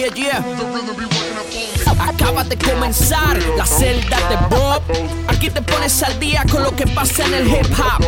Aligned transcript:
Yeah, 0.00 0.14
yeah. 0.14 0.42
Acaba 2.08 2.42
de 2.44 2.56
comenzar 2.56 3.38
la 3.54 3.66
celda 3.66 4.16
de 4.30 4.36
Bob. 4.48 4.80
Aquí 5.28 5.50
te 5.50 5.60
pones 5.60 6.02
al 6.02 6.18
día 6.18 6.42
con 6.50 6.62
lo 6.62 6.74
que 6.74 6.86
pasa 6.86 7.26
en 7.26 7.34
el 7.34 7.48
hip 7.48 7.66
hop. 7.78 8.02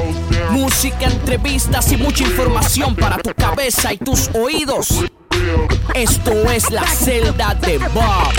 Música, 0.53 1.05
entrevistas 1.05 1.93
y 1.93 1.99
mucha 1.99 2.25
información 2.25 2.97
para 2.97 3.19
tu 3.19 3.35
cabeza 3.35 3.93
y 3.93 3.99
tus 3.99 4.31
oídos. 4.33 5.05
Esto 5.93 6.33
es 6.51 6.71
la 6.71 6.87
celda 6.87 7.54
de 7.56 7.76
Bob. 7.76 8.33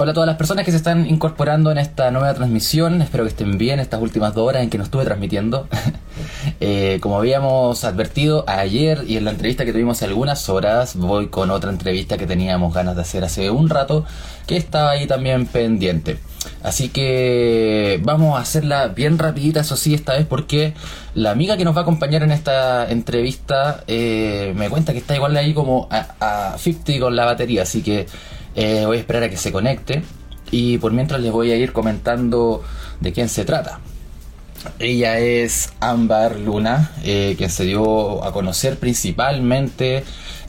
Hola 0.00 0.12
a 0.12 0.14
todas 0.14 0.26
las 0.28 0.38
personas 0.38 0.64
que 0.64 0.70
se 0.70 0.78
están 0.78 1.06
incorporando 1.10 1.70
en 1.70 1.76
esta 1.76 2.10
nueva 2.10 2.32
transmisión. 2.32 3.02
Espero 3.02 3.24
que 3.24 3.28
estén 3.28 3.58
bien 3.58 3.80
estas 3.80 4.00
últimas 4.00 4.32
dos 4.32 4.48
horas 4.48 4.62
en 4.62 4.70
que 4.70 4.78
no 4.78 4.84
estuve 4.84 5.04
transmitiendo. 5.04 5.68
Eh, 6.62 6.98
como 7.00 7.16
habíamos 7.16 7.84
advertido 7.84 8.44
ayer 8.46 9.04
y 9.06 9.16
en 9.16 9.24
la 9.24 9.30
entrevista 9.30 9.64
que 9.64 9.72
tuvimos 9.72 9.96
hace 9.96 10.06
algunas 10.06 10.48
horas, 10.50 10.96
voy 10.96 11.28
con 11.28 11.50
otra 11.50 11.70
entrevista 11.70 12.18
que 12.18 12.26
teníamos 12.26 12.74
ganas 12.74 12.96
de 12.96 13.02
hacer 13.02 13.24
hace 13.24 13.50
un 13.50 13.70
rato, 13.70 14.04
que 14.46 14.56
estaba 14.56 14.90
ahí 14.90 15.06
también 15.06 15.46
pendiente. 15.46 16.18
Así 16.62 16.90
que 16.90 18.00
vamos 18.02 18.36
a 18.38 18.42
hacerla 18.42 18.88
bien 18.88 19.18
rapidita, 19.18 19.60
eso 19.60 19.76
sí, 19.76 19.94
esta 19.94 20.14
vez 20.14 20.26
porque 20.26 20.74
la 21.14 21.30
amiga 21.30 21.56
que 21.56 21.64
nos 21.64 21.74
va 21.74 21.80
a 21.80 21.82
acompañar 21.82 22.22
en 22.22 22.32
esta 22.32 22.90
entrevista 22.90 23.82
eh, 23.86 24.52
me 24.56 24.68
cuenta 24.68 24.92
que 24.92 24.98
está 24.98 25.14
igual 25.14 25.34
ahí 25.36 25.54
como 25.54 25.88
a, 25.90 26.52
a 26.52 26.58
50 26.58 27.00
con 27.00 27.16
la 27.16 27.24
batería, 27.24 27.62
así 27.62 27.82
que 27.82 28.06
eh, 28.54 28.84
voy 28.86 28.96
a 28.96 29.00
esperar 29.00 29.22
a 29.22 29.30
que 29.30 29.36
se 29.36 29.52
conecte 29.52 30.02
y 30.50 30.78
por 30.78 30.92
mientras 30.92 31.20
les 31.20 31.32
voy 31.32 31.50
a 31.52 31.56
ir 31.56 31.72
comentando 31.72 32.62
de 33.00 33.12
quién 33.12 33.28
se 33.28 33.44
trata. 33.44 33.80
Ella 34.78 35.18
es 35.18 35.72
Ámbar 35.80 36.36
Luna, 36.36 36.92
eh, 37.02 37.34
quien 37.38 37.48
se 37.48 37.64
dio 37.64 38.22
a 38.24 38.32
conocer 38.32 38.78
principalmente 38.78 40.04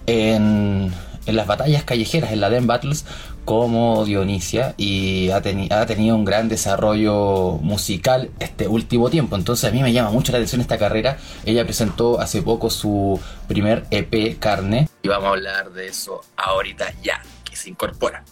en, 0.06 0.92
en, 1.26 1.36
las 1.36 1.48
batallas 1.48 1.84
callejeras, 1.84 2.34
en 2.34 2.42
la 2.42 2.50
Den 2.50 2.68
Battles, 2.68 3.06
como 3.46 4.06
Dionisia 4.06 4.76
y 4.78 5.30
ha, 5.32 5.42
teni 5.42 5.68
ha, 5.72 5.86
tenido 5.86 6.16
un 6.16 6.26
gran 6.26 6.48
desarrollo 6.48 7.58
musical 7.62 8.30
este 8.40 8.68
último 8.68 9.10
tiempo. 9.10 9.36
Entonces 9.36 9.70
a 9.70 9.74
mí 9.74 9.82
me 9.82 9.94
llama 9.94 10.12
mucho 10.12 10.32
la 10.32 10.38
atención 10.38 10.62
esta 10.62 10.78
carrera. 10.78 11.18
Ella 11.46 11.64
presentó 11.64 12.20
hace 12.20 12.42
poco 12.42 12.70
su 12.70 13.20
primer 13.48 13.86
EP 13.92 14.38
Carne. 14.40 14.88
Y 15.04 15.08
vamos 15.08 15.28
a 15.28 15.30
hablar 15.32 15.72
de 15.72 15.88
eso 15.88 16.22
ahorita 16.38 16.94
ya, 17.04 17.22
que 17.52 17.58
se 17.58 17.70
incorpora. 17.70 18.24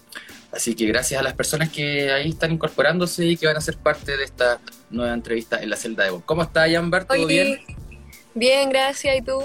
Así 0.51 0.73
que 0.73 0.87
gracias 0.87 1.19
a 1.19 1.23
las 1.23 1.33
personas 1.33 1.69
que 1.69 2.11
ahí 2.11 2.29
están 2.29 2.51
incorporándose 2.51 3.25
y 3.25 3.37
que 3.37 3.45
van 3.45 3.57
a 3.57 3.61
ser 3.61 3.77
parte 3.77 4.17
de 4.17 4.23
esta 4.23 4.59
nueva 4.89 5.13
entrevista 5.13 5.61
en 5.61 5.69
la 5.69 5.75
celda 5.75 6.05
de 6.05 6.09
voz. 6.09 6.23
¿Cómo 6.25 6.41
está, 6.41 6.67
Jambar? 6.67 7.05
¿Todo 7.05 7.23
Oye, 7.23 7.43
bien? 7.43 7.59
Bien, 8.33 8.69
gracias. 8.69 9.17
¿Y 9.17 9.21
tú? 9.21 9.43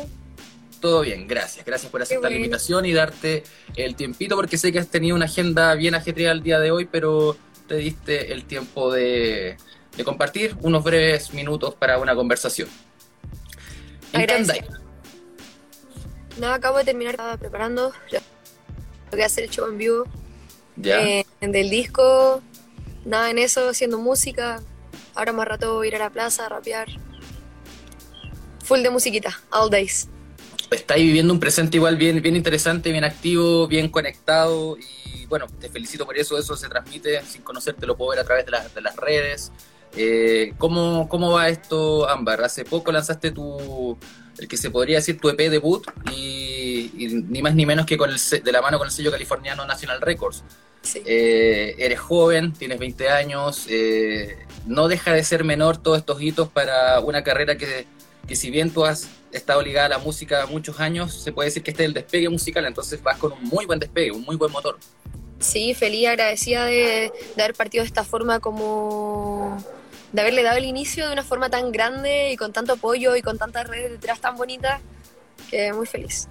Todo 0.80 1.02
bien, 1.02 1.26
gracias. 1.28 1.64
Gracias 1.66 1.90
por 1.92 2.00
aceptar 2.00 2.30
la 2.30 2.36
invitación 2.36 2.86
y 2.86 2.92
darte 2.92 3.42
el 3.76 3.96
tiempito, 3.96 4.36
porque 4.36 4.56
sé 4.56 4.72
que 4.72 4.78
has 4.78 4.88
tenido 4.88 5.14
una 5.14 5.26
agenda 5.26 5.74
bien 5.74 5.94
ajetreada 5.94 6.32
el 6.32 6.42
día 6.42 6.58
de 6.58 6.70
hoy, 6.70 6.86
pero 6.86 7.36
te 7.66 7.76
diste 7.76 8.32
el 8.32 8.44
tiempo 8.44 8.92
de, 8.92 9.56
de 9.96 10.04
compartir 10.04 10.56
unos 10.62 10.84
breves 10.84 11.34
minutos 11.34 11.74
para 11.74 11.98
una 11.98 12.14
conversación. 12.14 12.68
¿En? 14.12 14.46
Nada, 16.38 16.54
acabo 16.54 16.78
de 16.78 16.84
terminar, 16.84 17.14
estaba 17.14 17.36
preparando 17.36 17.92
lo 19.14 19.16
que 19.16 19.24
hacer 19.24 19.44
el 19.44 19.50
show 19.50 19.68
en 19.68 19.78
vivo. 19.78 20.04
¿Ya? 20.76 21.00
Eh, 21.00 21.26
del 21.40 21.70
disco, 21.70 22.42
nada 23.04 23.30
en 23.30 23.38
eso, 23.38 23.68
haciendo 23.68 23.98
música. 23.98 24.60
Ahora 25.14 25.32
más 25.32 25.46
rato 25.46 25.84
ir 25.84 25.94
a 25.94 25.98
la 25.98 26.10
plaza 26.10 26.46
a 26.46 26.48
rapear. 26.48 26.88
Full 28.64 28.82
de 28.82 28.90
musiquita, 28.90 29.40
all 29.52 29.70
days. 29.70 30.08
Estáis 30.70 31.04
viviendo 31.04 31.32
un 31.32 31.38
presente 31.38 31.76
igual 31.76 31.96
bien, 31.96 32.20
bien 32.20 32.34
interesante, 32.34 32.90
bien 32.90 33.04
activo, 33.04 33.68
bien 33.68 33.88
conectado 33.88 34.76
y 34.76 35.26
bueno, 35.26 35.46
te 35.60 35.68
felicito 35.68 36.04
por 36.04 36.18
eso, 36.18 36.36
eso 36.36 36.56
se 36.56 36.68
transmite, 36.68 37.22
sin 37.24 37.42
conocerte 37.42 37.86
lo 37.86 37.96
puedo 37.96 38.10
ver 38.10 38.20
a 38.20 38.24
través 38.24 38.44
de, 38.46 38.50
la, 38.50 38.66
de 38.66 38.80
las 38.80 38.96
redes. 38.96 39.52
Eh, 39.96 40.54
¿cómo, 40.58 41.08
¿Cómo 41.08 41.32
va 41.32 41.48
esto, 41.48 42.08
Ámbar? 42.08 42.42
Hace 42.42 42.64
poco 42.64 42.90
lanzaste 42.90 43.30
tu, 43.30 43.96
el 44.38 44.48
que 44.48 44.56
se 44.56 44.70
podría 44.70 44.96
decir 44.96 45.18
tu 45.20 45.28
EP 45.28 45.38
debut 45.50 45.86
y, 46.10 46.90
y 46.96 47.24
ni 47.28 47.42
más 47.42 47.54
ni 47.54 47.66
menos 47.66 47.86
que 47.86 47.96
con 47.96 48.10
el, 48.10 48.18
de 48.42 48.52
la 48.52 48.60
mano 48.60 48.78
con 48.78 48.86
el 48.86 48.92
sello 48.92 49.10
californiano 49.10 49.64
National 49.66 50.00
Records. 50.00 50.42
Sí. 50.82 51.02
Eh, 51.06 51.76
eres 51.78 51.98
joven, 51.98 52.52
tienes 52.52 52.78
20 52.78 53.08
años, 53.08 53.66
eh, 53.70 54.36
no 54.66 54.88
deja 54.88 55.14
de 55.14 55.24
ser 55.24 55.42
menor 55.42 55.78
todos 55.78 55.98
estos 55.98 56.20
hitos 56.20 56.48
para 56.48 57.00
una 57.00 57.24
carrera 57.24 57.56
que, 57.56 57.86
que, 58.28 58.36
si 58.36 58.50
bien 58.50 58.70
tú 58.70 58.84
has 58.84 59.08
estado 59.32 59.62
ligada 59.62 59.86
a 59.86 59.88
la 59.88 59.98
música 59.98 60.44
muchos 60.46 60.80
años, 60.80 61.14
se 61.14 61.32
puede 61.32 61.48
decir 61.48 61.62
que 61.62 61.70
este 61.70 61.84
es 61.84 61.88
el 61.88 61.94
despegue 61.94 62.28
musical, 62.28 62.66
entonces 62.66 63.02
vas 63.02 63.16
con 63.16 63.32
un 63.32 63.44
muy 63.44 63.64
buen 63.64 63.78
despegue, 63.78 64.10
un 64.10 64.22
muy 64.22 64.36
buen 64.36 64.52
motor. 64.52 64.78
Sí, 65.38 65.72
feliz, 65.72 66.08
agradecida 66.08 66.66
de, 66.66 67.10
de 67.34 67.42
haber 67.42 67.54
partido 67.54 67.82
de 67.82 67.88
esta 67.88 68.04
forma 68.04 68.40
como 68.40 69.56
de 70.14 70.20
haberle 70.20 70.44
dado 70.44 70.58
el 70.58 70.64
inicio 70.64 71.08
de 71.08 71.12
una 71.12 71.24
forma 71.24 71.50
tan 71.50 71.72
grande 71.72 72.30
y 72.30 72.36
con 72.36 72.52
tanto 72.52 72.74
apoyo 72.74 73.16
y 73.16 73.22
con 73.22 73.36
tantas 73.36 73.66
redes 73.66 73.90
detrás 73.90 74.20
tan 74.20 74.36
bonitas, 74.36 74.80
que 75.50 75.72
muy 75.72 75.86
feliz. 75.86 76.28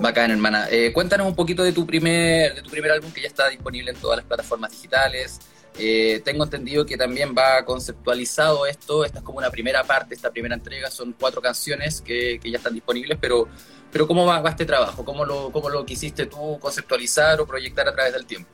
Bacán, 0.00 0.30
hermana. 0.30 0.66
Eh, 0.70 0.94
cuéntanos 0.94 1.26
un 1.26 1.34
poquito 1.34 1.62
de 1.62 1.72
tu 1.72 1.86
primer, 1.86 2.54
de 2.54 2.62
tu 2.62 2.70
primer 2.70 2.90
álbum 2.90 3.12
que 3.12 3.20
ya 3.20 3.28
está 3.28 3.50
disponible 3.50 3.90
en 3.90 3.98
todas 3.98 4.16
las 4.16 4.24
plataformas 4.24 4.70
digitales. 4.70 5.40
Eh, 5.78 6.22
tengo 6.24 6.44
entendido 6.44 6.86
que 6.86 6.96
también 6.96 7.34
va 7.36 7.62
conceptualizado 7.66 8.64
esto. 8.64 9.04
Esta 9.04 9.18
es 9.18 9.24
como 9.24 9.36
una 9.36 9.50
primera 9.50 9.84
parte, 9.84 10.14
esta 10.14 10.30
primera 10.30 10.54
entrega. 10.54 10.90
Son 10.90 11.12
cuatro 11.12 11.42
canciones 11.42 12.00
que, 12.00 12.40
que 12.42 12.50
ya 12.50 12.56
están 12.56 12.72
disponibles, 12.72 13.18
pero, 13.20 13.46
pero 13.92 14.06
¿cómo 14.06 14.24
va, 14.24 14.40
va, 14.40 14.48
este 14.48 14.64
trabajo? 14.64 15.04
¿Cómo 15.04 15.26
lo, 15.26 15.52
¿Cómo 15.52 15.68
lo 15.68 15.84
quisiste 15.84 16.24
tú 16.24 16.58
conceptualizar 16.58 17.38
o 17.42 17.46
proyectar 17.46 17.86
a 17.86 17.92
través 17.92 18.14
del 18.14 18.24
tiempo? 18.24 18.48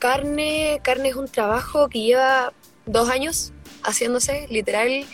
Carne, 0.00 0.80
Carne 0.82 1.10
es 1.10 1.14
un 1.14 1.28
trabajo 1.28 1.90
que 1.90 2.00
lleva 2.00 2.54
dos 2.86 3.10
años 3.10 3.52
haciéndose, 3.82 4.46
literal. 4.48 5.04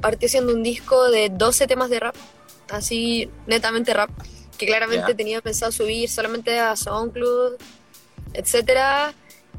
Partió 0.00 0.30
siendo 0.30 0.54
un 0.54 0.62
disco 0.62 1.10
de 1.10 1.28
12 1.28 1.66
temas 1.66 1.90
de 1.90 2.00
rap, 2.00 2.16
así 2.70 3.30
netamente 3.46 3.92
rap, 3.92 4.08
que 4.56 4.64
claramente 4.64 5.08
yeah. 5.08 5.16
tenía 5.16 5.40
pensado 5.42 5.70
subir 5.72 6.08
solamente 6.08 6.58
a 6.58 6.74
SoundCloud, 6.74 7.56
etcétera, 8.32 9.12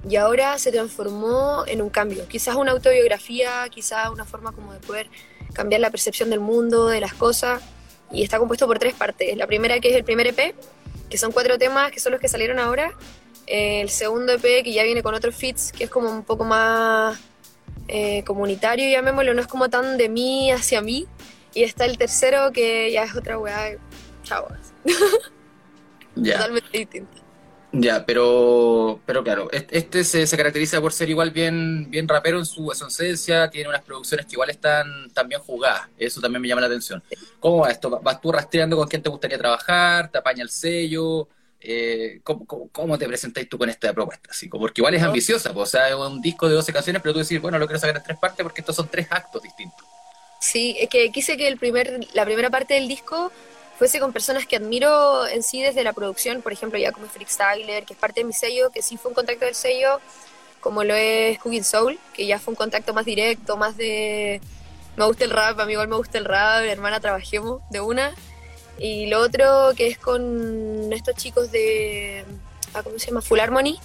y 0.09 0.15
ahora 0.15 0.57
se 0.57 0.71
transformó 0.71 1.63
en 1.67 1.83
un 1.83 1.91
cambio. 1.91 2.27
Quizás 2.27 2.55
una 2.55 2.71
autobiografía, 2.71 3.67
quizás 3.69 4.09
una 4.09 4.25
forma 4.25 4.51
como 4.51 4.73
de 4.73 4.79
poder 4.79 5.11
cambiar 5.53 5.81
la 5.81 5.91
percepción 5.91 6.31
del 6.31 6.39
mundo, 6.39 6.87
de 6.87 7.01
las 7.01 7.13
cosas, 7.13 7.61
y 8.11 8.23
está 8.23 8.39
compuesto 8.39 8.65
por 8.65 8.79
tres 8.79 8.95
partes. 8.95 9.37
La 9.37 9.45
primera 9.45 9.79
que 9.79 9.91
es 9.91 9.95
el 9.95 10.03
primer 10.03 10.25
EP, 10.25 10.55
que 11.07 11.17
son 11.19 11.31
cuatro 11.31 11.59
temas 11.59 11.91
que 11.91 11.99
son 11.99 12.13
los 12.13 12.19
que 12.19 12.27
salieron 12.27 12.57
ahora, 12.57 12.97
el 13.51 13.89
segundo 13.89 14.31
EP 14.33 14.63
que 14.63 14.71
ya 14.71 14.83
viene 14.83 15.03
con 15.03 15.13
otros 15.13 15.35
feats, 15.35 15.71
que 15.71 15.83
es 15.83 15.89
como 15.89 16.09
un 16.09 16.23
poco 16.23 16.45
más 16.45 17.19
eh, 17.87 18.23
comunitario, 18.23 18.89
llamémoslo, 18.89 19.33
no 19.33 19.41
es 19.41 19.47
como 19.47 19.69
tan 19.69 19.97
de 19.97 20.07
mí 20.07 20.51
hacia 20.51 20.81
mí. 20.81 21.05
Y 21.53 21.63
está 21.63 21.83
el 21.85 21.97
tercero 21.97 22.51
que 22.53 22.91
ya 22.91 23.03
es 23.03 23.15
otra 23.15 23.37
weá, 23.37 23.77
chavos. 24.23 24.53
Ya. 26.13 26.33
Totalmente 26.33 26.77
distinta. 26.77 27.17
Ya, 27.71 28.05
pero, 28.05 28.99
pero 29.05 29.23
claro, 29.23 29.47
este 29.49 30.03
se, 30.03 30.27
se, 30.27 30.35
caracteriza 30.35 30.81
por 30.81 30.91
ser 30.91 31.09
igual 31.09 31.31
bien, 31.31 31.89
bien 31.89 32.05
rapero 32.05 32.37
en 32.37 32.45
su, 32.45 32.69
en 32.69 32.75
su, 32.75 32.85
esencia, 32.87 33.49
tiene 33.49 33.69
unas 33.69 33.81
producciones 33.81 34.25
que 34.25 34.33
igual 34.33 34.49
están 34.49 35.09
también 35.13 35.39
jugadas, 35.39 35.87
eso 35.97 36.19
también 36.19 36.41
me 36.41 36.49
llama 36.49 36.59
la 36.59 36.67
atención. 36.67 37.01
¿Cómo 37.39 37.59
va 37.59 37.71
esto? 37.71 38.01
¿Vas 38.03 38.19
tú 38.19 38.29
rastreando 38.29 38.75
con 38.75 38.89
quién 38.89 39.01
te 39.01 39.09
gustaría 39.09 39.37
trabajar? 39.37 40.11
¿Te 40.11 40.17
apaña 40.17 40.43
el 40.43 40.49
sello? 40.49 41.29
Eh, 41.61 42.21
¿cómo, 42.23 42.45
cómo, 42.45 42.69
cómo, 42.69 42.97
te 42.97 43.07
presentáis 43.07 43.47
tú 43.47 43.57
con 43.57 43.69
esta 43.69 43.93
propuesta? 43.93 44.29
Así, 44.31 44.47
porque 44.47 44.81
igual 44.81 44.95
es 44.95 45.03
ambiciosa, 45.03 45.53
pues, 45.53 45.69
o 45.69 45.71
sea, 45.71 45.89
es 45.89 45.95
un 45.95 46.21
disco 46.21 46.49
de 46.49 46.55
12 46.55 46.73
canciones, 46.73 47.01
pero 47.01 47.13
tú 47.13 47.19
decís, 47.19 47.39
bueno, 47.39 47.59
lo 47.59 47.67
quiero 47.67 47.79
sacar 47.79 47.97
en 47.97 48.03
tres 48.03 48.17
partes 48.17 48.43
porque 48.43 48.61
estos 48.61 48.75
son 48.75 48.87
tres 48.89 49.07
actos 49.09 49.43
distintos. 49.43 49.85
Sí, 50.39 50.75
es 50.79 50.89
que 50.89 51.11
quise 51.11 51.37
que 51.37 51.47
el 51.47 51.57
primer, 51.57 52.07
la 52.13 52.25
primera 52.25 52.49
parte 52.49 52.73
del 52.73 52.87
disco 52.87 53.31
fuese 53.77 53.99
con 53.99 54.11
personas 54.11 54.47
que 54.47 54.55
admiro 54.55 55.27
en 55.27 55.43
sí 55.43 55.61
desde 55.61 55.83
la 55.83 55.93
producción, 55.93 56.41
por 56.41 56.51
ejemplo, 56.51 56.79
ya 56.79 56.91
como 56.91 57.07
Freakstyler, 57.07 57.85
que 57.85 57.93
es 57.93 57.99
parte 57.99 58.21
de 58.21 58.25
mi 58.25 58.33
sello, 58.33 58.71
que 58.71 58.81
sí 58.81 58.97
fue 58.97 59.09
un 59.09 59.15
contacto 59.15 59.45
del 59.45 59.55
sello, 59.55 59.99
como 60.59 60.83
lo 60.83 60.95
es 60.95 61.37
Cooking 61.39 61.63
Soul, 61.63 61.99
que 62.13 62.25
ya 62.25 62.39
fue 62.39 62.53
un 62.53 62.55
contacto 62.55 62.93
más 62.93 63.05
directo, 63.05 63.57
más 63.57 63.77
de 63.77 64.41
me 64.97 65.05
gusta 65.05 65.23
el 65.23 65.31
rap, 65.31 65.59
a 65.59 65.65
mí 65.65 65.71
igual 65.71 65.87
me 65.87 65.95
gusta 65.95 66.17
el 66.17 66.25
rap, 66.25 66.63
hermana, 66.63 66.99
trabajemos 66.99 67.61
de 67.69 67.81
una. 67.81 68.13
Y 68.81 69.07
lo 69.07 69.19
otro 69.19 69.73
que 69.75 69.87
es 69.87 69.97
con 69.97 70.91
estos 70.91 71.15
chicos 71.15 71.51
de, 71.51 72.25
ah, 72.73 72.81
¿cómo 72.83 72.97
se 72.97 73.07
llama? 73.07 73.21
Full 73.21 73.39
Harmony, 73.39 73.77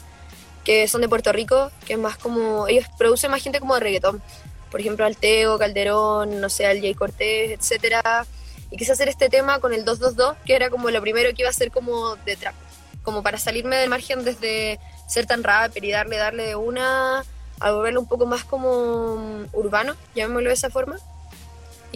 que 0.64 0.88
son 0.88 1.02
de 1.02 1.08
Puerto 1.08 1.32
Rico, 1.32 1.70
que 1.86 1.92
es 1.94 1.98
más 1.98 2.16
como, 2.16 2.66
ellos 2.66 2.86
producen 2.96 3.30
más 3.30 3.42
gente 3.42 3.60
como 3.60 3.74
de 3.74 3.80
reggaetón. 3.80 4.22
Por 4.70 4.80
ejemplo, 4.80 5.04
Alteo, 5.04 5.58
Calderón, 5.58 6.40
no 6.40 6.48
sé, 6.48 6.66
al 6.66 6.80
Jay 6.80 6.94
Cortés, 6.94 7.50
etcétera 7.50 8.26
y 8.70 8.76
quise 8.76 8.92
hacer 8.92 9.08
este 9.08 9.28
tema 9.28 9.60
con 9.60 9.72
el 9.72 9.84
222, 9.84 10.36
que 10.44 10.54
era 10.54 10.70
como 10.70 10.90
lo 10.90 11.00
primero 11.00 11.30
que 11.34 11.42
iba 11.42 11.50
a 11.50 11.52
ser 11.52 11.70
como 11.70 12.16
de 12.16 12.36
trap, 12.36 12.54
como 13.02 13.22
para 13.22 13.38
salirme 13.38 13.76
del 13.76 13.90
margen 13.90 14.24
desde 14.24 14.80
ser 15.06 15.26
tan 15.26 15.44
rapper 15.44 15.84
y 15.84 15.92
darle, 15.92 16.16
darle 16.16 16.46
de 16.46 16.56
una 16.56 17.24
a 17.58 17.70
volverlo 17.70 18.00
un 18.00 18.08
poco 18.08 18.26
más 18.26 18.44
como 18.44 19.16
mm, 19.16 19.46
urbano, 19.52 19.94
llamémoslo 20.14 20.48
de 20.48 20.54
esa 20.54 20.70
forma. 20.70 20.98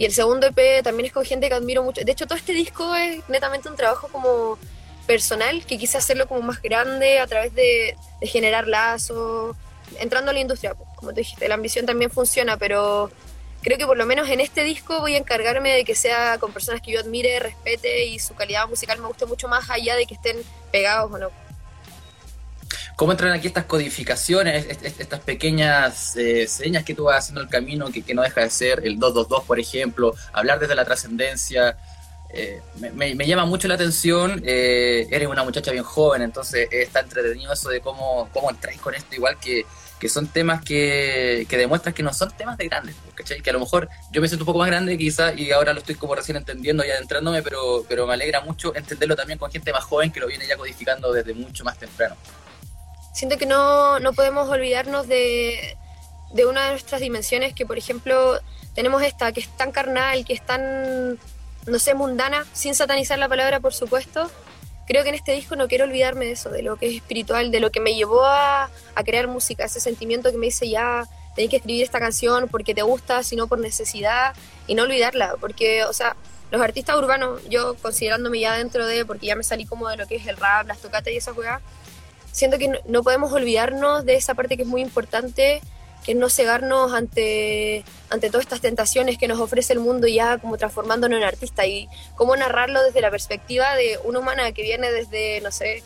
Y 0.01 0.05
el 0.05 0.13
segundo 0.13 0.47
EP 0.47 0.81
también 0.83 1.05
es 1.05 1.13
con 1.13 1.23
gente 1.23 1.47
que 1.47 1.53
admiro 1.53 1.83
mucho. 1.83 2.01
De 2.03 2.11
hecho, 2.11 2.25
todo 2.25 2.35
este 2.35 2.53
disco 2.53 2.95
es 2.95 3.21
netamente 3.29 3.69
un 3.69 3.75
trabajo 3.75 4.07
como 4.07 4.57
personal, 5.05 5.63
que 5.63 5.77
quise 5.77 5.95
hacerlo 5.95 6.27
como 6.27 6.41
más 6.41 6.59
grande 6.59 7.19
a 7.19 7.27
través 7.27 7.53
de, 7.53 7.95
de 8.19 8.25
generar 8.25 8.67
lazos, 8.67 9.55
entrando 9.99 10.31
a 10.31 10.33
la 10.33 10.39
industria. 10.39 10.73
Como 10.95 11.11
tú 11.11 11.17
dijiste, 11.17 11.47
la 11.47 11.53
ambición 11.53 11.85
también 11.85 12.09
funciona, 12.09 12.57
pero 12.57 13.11
creo 13.61 13.77
que 13.77 13.85
por 13.85 13.95
lo 13.95 14.07
menos 14.07 14.27
en 14.29 14.39
este 14.39 14.63
disco 14.63 15.01
voy 15.01 15.13
a 15.13 15.17
encargarme 15.19 15.71
de 15.71 15.83
que 15.83 15.93
sea 15.93 16.39
con 16.39 16.51
personas 16.51 16.81
que 16.81 16.93
yo 16.93 16.99
admire, 16.99 17.39
respete 17.39 18.05
y 18.05 18.17
su 18.17 18.33
calidad 18.33 18.67
musical 18.67 18.99
me 18.99 19.07
guste 19.07 19.27
mucho 19.27 19.47
más 19.49 19.69
allá 19.69 19.95
de 19.95 20.07
que 20.07 20.15
estén 20.15 20.37
pegados 20.71 21.11
o 21.11 21.19
no. 21.19 21.29
¿Cómo 23.01 23.13
entran 23.13 23.31
aquí 23.31 23.47
estas 23.47 23.65
codificaciones, 23.65 24.67
estas 24.83 25.21
pequeñas 25.21 26.15
eh, 26.17 26.45
señas 26.47 26.83
que 26.83 26.93
tú 26.93 27.05
vas 27.05 27.17
haciendo 27.17 27.41
el 27.41 27.47
camino, 27.49 27.87
que, 27.87 28.13
no 28.13 28.21
deja 28.21 28.41
de 28.41 28.51
ser 28.51 28.81
el 28.85 28.99
222, 28.99 29.43
por 29.43 29.59
ejemplo, 29.59 30.13
hablar 30.31 30.59
desde 30.59 30.75
la 30.75 30.85
trascendencia? 30.85 31.79
Eh, 32.29 32.61
me, 32.93 33.25
llama 33.25 33.45
mucho 33.45 33.67
la 33.67 33.73
atención, 33.73 34.43
eh, 34.45 35.07
eres 35.09 35.27
una 35.27 35.43
muchacha 35.43 35.71
bien 35.71 35.83
joven, 35.83 36.21
entonces 36.21 36.69
está 36.71 36.99
entretenido 36.99 37.51
eso 37.51 37.69
de 37.69 37.81
cómo, 37.81 38.29
cómo 38.31 38.51
entráis 38.51 38.79
con 38.79 38.93
esto, 38.93 39.15
igual 39.15 39.35
que, 39.39 39.65
que 39.99 40.07
son 40.07 40.27
temas 40.27 40.63
que, 40.63 41.47
que, 41.49 41.57
demuestran 41.57 41.95
que 41.95 42.03
no 42.03 42.13
son 42.13 42.29
temas 42.37 42.55
de 42.59 42.67
grandes, 42.67 42.95
¿cachai? 43.15 43.41
Que 43.41 43.49
a 43.49 43.53
lo 43.53 43.61
mejor 43.61 43.89
yo 44.11 44.21
me 44.21 44.27
siento 44.27 44.43
un 44.43 44.45
poco 44.45 44.59
más 44.59 44.67
grande 44.67 44.95
quizás 44.95 45.35
y 45.39 45.51
ahora 45.51 45.73
lo 45.73 45.79
estoy 45.79 45.95
como 45.95 46.13
recién 46.13 46.37
entendiendo 46.37 46.85
y 46.85 46.91
adentrándome, 46.91 47.41
pero, 47.41 47.83
pero 47.89 48.05
me 48.05 48.13
alegra 48.13 48.41
mucho 48.41 48.75
entenderlo 48.75 49.15
también 49.15 49.39
con 49.39 49.51
gente 49.51 49.73
más 49.73 49.85
joven 49.85 50.11
que 50.11 50.19
lo 50.19 50.27
viene 50.27 50.45
ya 50.45 50.55
codificando 50.55 51.11
desde 51.11 51.33
mucho 51.33 51.63
más 51.63 51.79
temprano 51.79 52.15
siento 53.11 53.37
que 53.37 53.45
no, 53.45 53.99
no 53.99 54.13
podemos 54.13 54.49
olvidarnos 54.49 55.07
de, 55.07 55.77
de, 56.33 56.45
una 56.45 56.65
de 56.65 56.71
nuestras 56.71 57.01
dimensiones, 57.01 57.53
que 57.53 57.65
por 57.65 57.77
ejemplo 57.77 58.39
tenemos 58.73 59.03
esta, 59.03 59.31
que 59.31 59.41
es 59.41 59.57
tan 59.57 59.71
carnal, 59.71 60.25
que 60.25 60.33
es 60.33 60.45
tan, 60.45 61.19
no 61.65 61.79
sé, 61.79 61.93
mundana, 61.93 62.45
sin 62.53 62.75
satanizar 62.75 63.19
la 63.19 63.29
palabra, 63.29 63.59
por 63.59 63.73
supuesto. 63.73 64.29
Creo 64.87 65.03
que 65.03 65.09
en 65.09 65.15
este 65.15 65.33
disco 65.33 65.55
no 65.55 65.67
quiero 65.67 65.85
olvidarme 65.85 66.25
de 66.25 66.31
eso, 66.31 66.49
de 66.49 66.63
lo 66.63 66.75
que 66.75 66.87
es 66.87 66.95
espiritual, 66.95 67.51
de 67.51 67.59
lo 67.59 67.71
que 67.71 67.79
me 67.79 67.95
llevó 67.95 68.25
a, 68.25 68.69
a 68.95 69.03
crear 69.03 69.27
música, 69.27 69.65
ese 69.65 69.79
sentimiento 69.79 70.31
que 70.31 70.37
me 70.37 70.47
dice 70.47 70.69
ya, 70.69 71.05
tenés 71.35 71.49
que 71.49 71.57
escribir 71.57 71.83
esta 71.83 71.99
canción 71.99 72.49
porque 72.49 72.73
te 72.73 72.81
gusta, 72.81 73.23
sino 73.23 73.47
por 73.47 73.59
necesidad, 73.59 74.35
y 74.67 74.75
no 74.75 74.83
olvidarla, 74.83 75.35
porque, 75.39 75.85
o 75.85 75.93
sea, 75.93 76.15
los 76.51 76.61
artistas 76.61 76.97
urbanos, 76.97 77.41
yo 77.49 77.75
considerándome 77.75 78.41
ya 78.41 78.57
dentro 78.57 78.85
de, 78.85 79.05
porque 79.05 79.27
ya 79.27 79.35
me 79.35 79.43
salí 79.43 79.65
como 79.65 79.87
de 79.87 79.95
lo 79.95 80.07
que 80.07 80.15
es 80.15 80.27
el 80.27 80.35
rap, 80.35 80.67
las 80.67 80.79
tocatas 80.79 81.13
y 81.13 81.17
esa 81.17 81.33
juega 81.33 81.61
siento 82.31 82.57
que 82.57 82.81
no, 82.85 83.03
podemos 83.03 83.31
olvidarnos 83.33 84.05
de 84.05 84.15
esa 84.15 84.33
parte 84.33 84.57
que 84.57 84.63
es 84.63 84.67
muy 84.67 84.81
importante, 84.81 85.61
que 86.03 86.13
es 86.13 86.17
no 86.17 86.29
cegarnos 86.29 86.93
ante, 86.93 87.83
ante 88.09 88.29
todas 88.29 88.45
estas 88.45 88.61
tentaciones 88.61 89.17
que 89.17 89.27
nos 89.27 89.39
ofrece 89.39 89.73
el 89.73 89.79
mundo 89.79 90.07
ya 90.07 90.37
como 90.37 90.57
transformándonos 90.57 91.17
en 91.17 91.23
artista 91.23 91.65
y 91.65 91.87
cómo 92.15 92.35
narrarlo 92.35 92.81
desde 92.83 93.01
la 93.01 93.11
perspectiva 93.11 93.75
de 93.75 93.99
una 94.03 94.19
humana 94.19 94.51
que 94.51 94.63
viene 94.63 94.91
desde, 94.91 95.41
no 95.41 95.51
sé, 95.51 95.83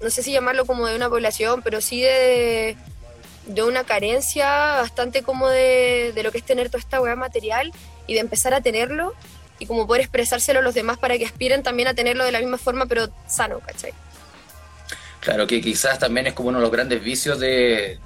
no 0.00 0.10
sé 0.10 0.22
si 0.22 0.32
llamarlo 0.32 0.66
como 0.66 0.86
de 0.86 0.96
una 0.96 1.08
población, 1.08 1.62
pero 1.62 1.80
sí 1.80 2.02
de, 2.02 2.76
de 3.46 3.62
una 3.62 3.84
carencia 3.84 4.76
bastante 4.76 5.22
como 5.22 5.48
de, 5.48 6.12
de, 6.14 6.22
lo 6.22 6.32
que 6.32 6.38
es 6.38 6.44
tener 6.44 6.68
toda 6.68 6.80
esta 6.80 7.00
hueá 7.00 7.16
material 7.16 7.72
y 8.06 8.14
de 8.14 8.20
empezar 8.20 8.54
a 8.54 8.60
tenerlo 8.60 9.14
y 9.58 9.66
como 9.66 9.86
poder 9.86 10.02
expresárselo 10.02 10.60
a 10.60 10.62
los 10.62 10.74
demás 10.74 10.98
para 10.98 11.18
que 11.18 11.26
aspiren 11.26 11.62
también 11.62 11.88
a 11.88 11.94
tenerlo 11.94 12.24
de 12.24 12.32
la 12.32 12.38
misma 12.38 12.58
forma 12.58 12.86
pero 12.86 13.08
sano, 13.26 13.60
¿cachai? 13.60 13.92
Claro, 15.20 15.46
que 15.46 15.60
quizás 15.60 15.98
también 15.98 16.28
es 16.28 16.32
como 16.34 16.48
uno 16.50 16.58
de 16.58 16.62
los 16.62 16.70
grandes 16.70 17.02
vicios 17.02 17.40
de, 17.40 17.98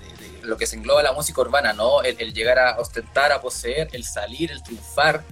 lo 0.42 0.56
que 0.56 0.66
se 0.66 0.76
engloba 0.76 1.02
la 1.02 1.12
música 1.12 1.40
urbana, 1.40 1.72
¿no? 1.72 2.02
El, 2.02 2.32
llegar 2.32 2.58
a 2.58 2.78
ostentar, 2.78 3.32
a 3.32 3.40
poseer, 3.40 3.88
el 3.92 4.04
salir, 4.04 4.50
el 4.50 4.62
triunfar 4.62 5.22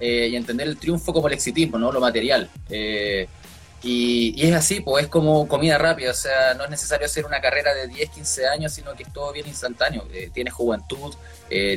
eh, 0.00 0.28
y 0.30 0.36
entender 0.36 0.68
el 0.68 0.78
triunfo 0.78 1.12
como 1.12 1.28
el 1.28 1.34
exitismo, 1.34 1.78
¿no? 1.78 1.92
Lo 1.92 2.00
material. 2.00 2.50
Eh, 2.68 3.28
y, 3.82 4.34
es 4.44 4.54
así, 4.54 4.80
pues 4.80 5.04
es 5.04 5.10
como 5.10 5.46
comida 5.46 5.78
rápida, 5.78 6.10
o 6.10 6.14
sea, 6.14 6.54
no 6.54 6.64
es 6.64 6.70
necesario 6.70 7.06
hacer 7.06 7.24
una 7.24 7.40
carrera 7.40 7.72
de 7.74 7.86
10, 7.86 8.10
15 8.10 8.46
años, 8.48 8.72
sino 8.72 8.94
que 8.94 9.04
es 9.04 9.12
todo 9.12 9.32
bien 9.32 9.46
instantáneo. 9.46 10.06
Eh, 10.12 10.30
tienes 10.32 10.52
juventud, 10.52 11.14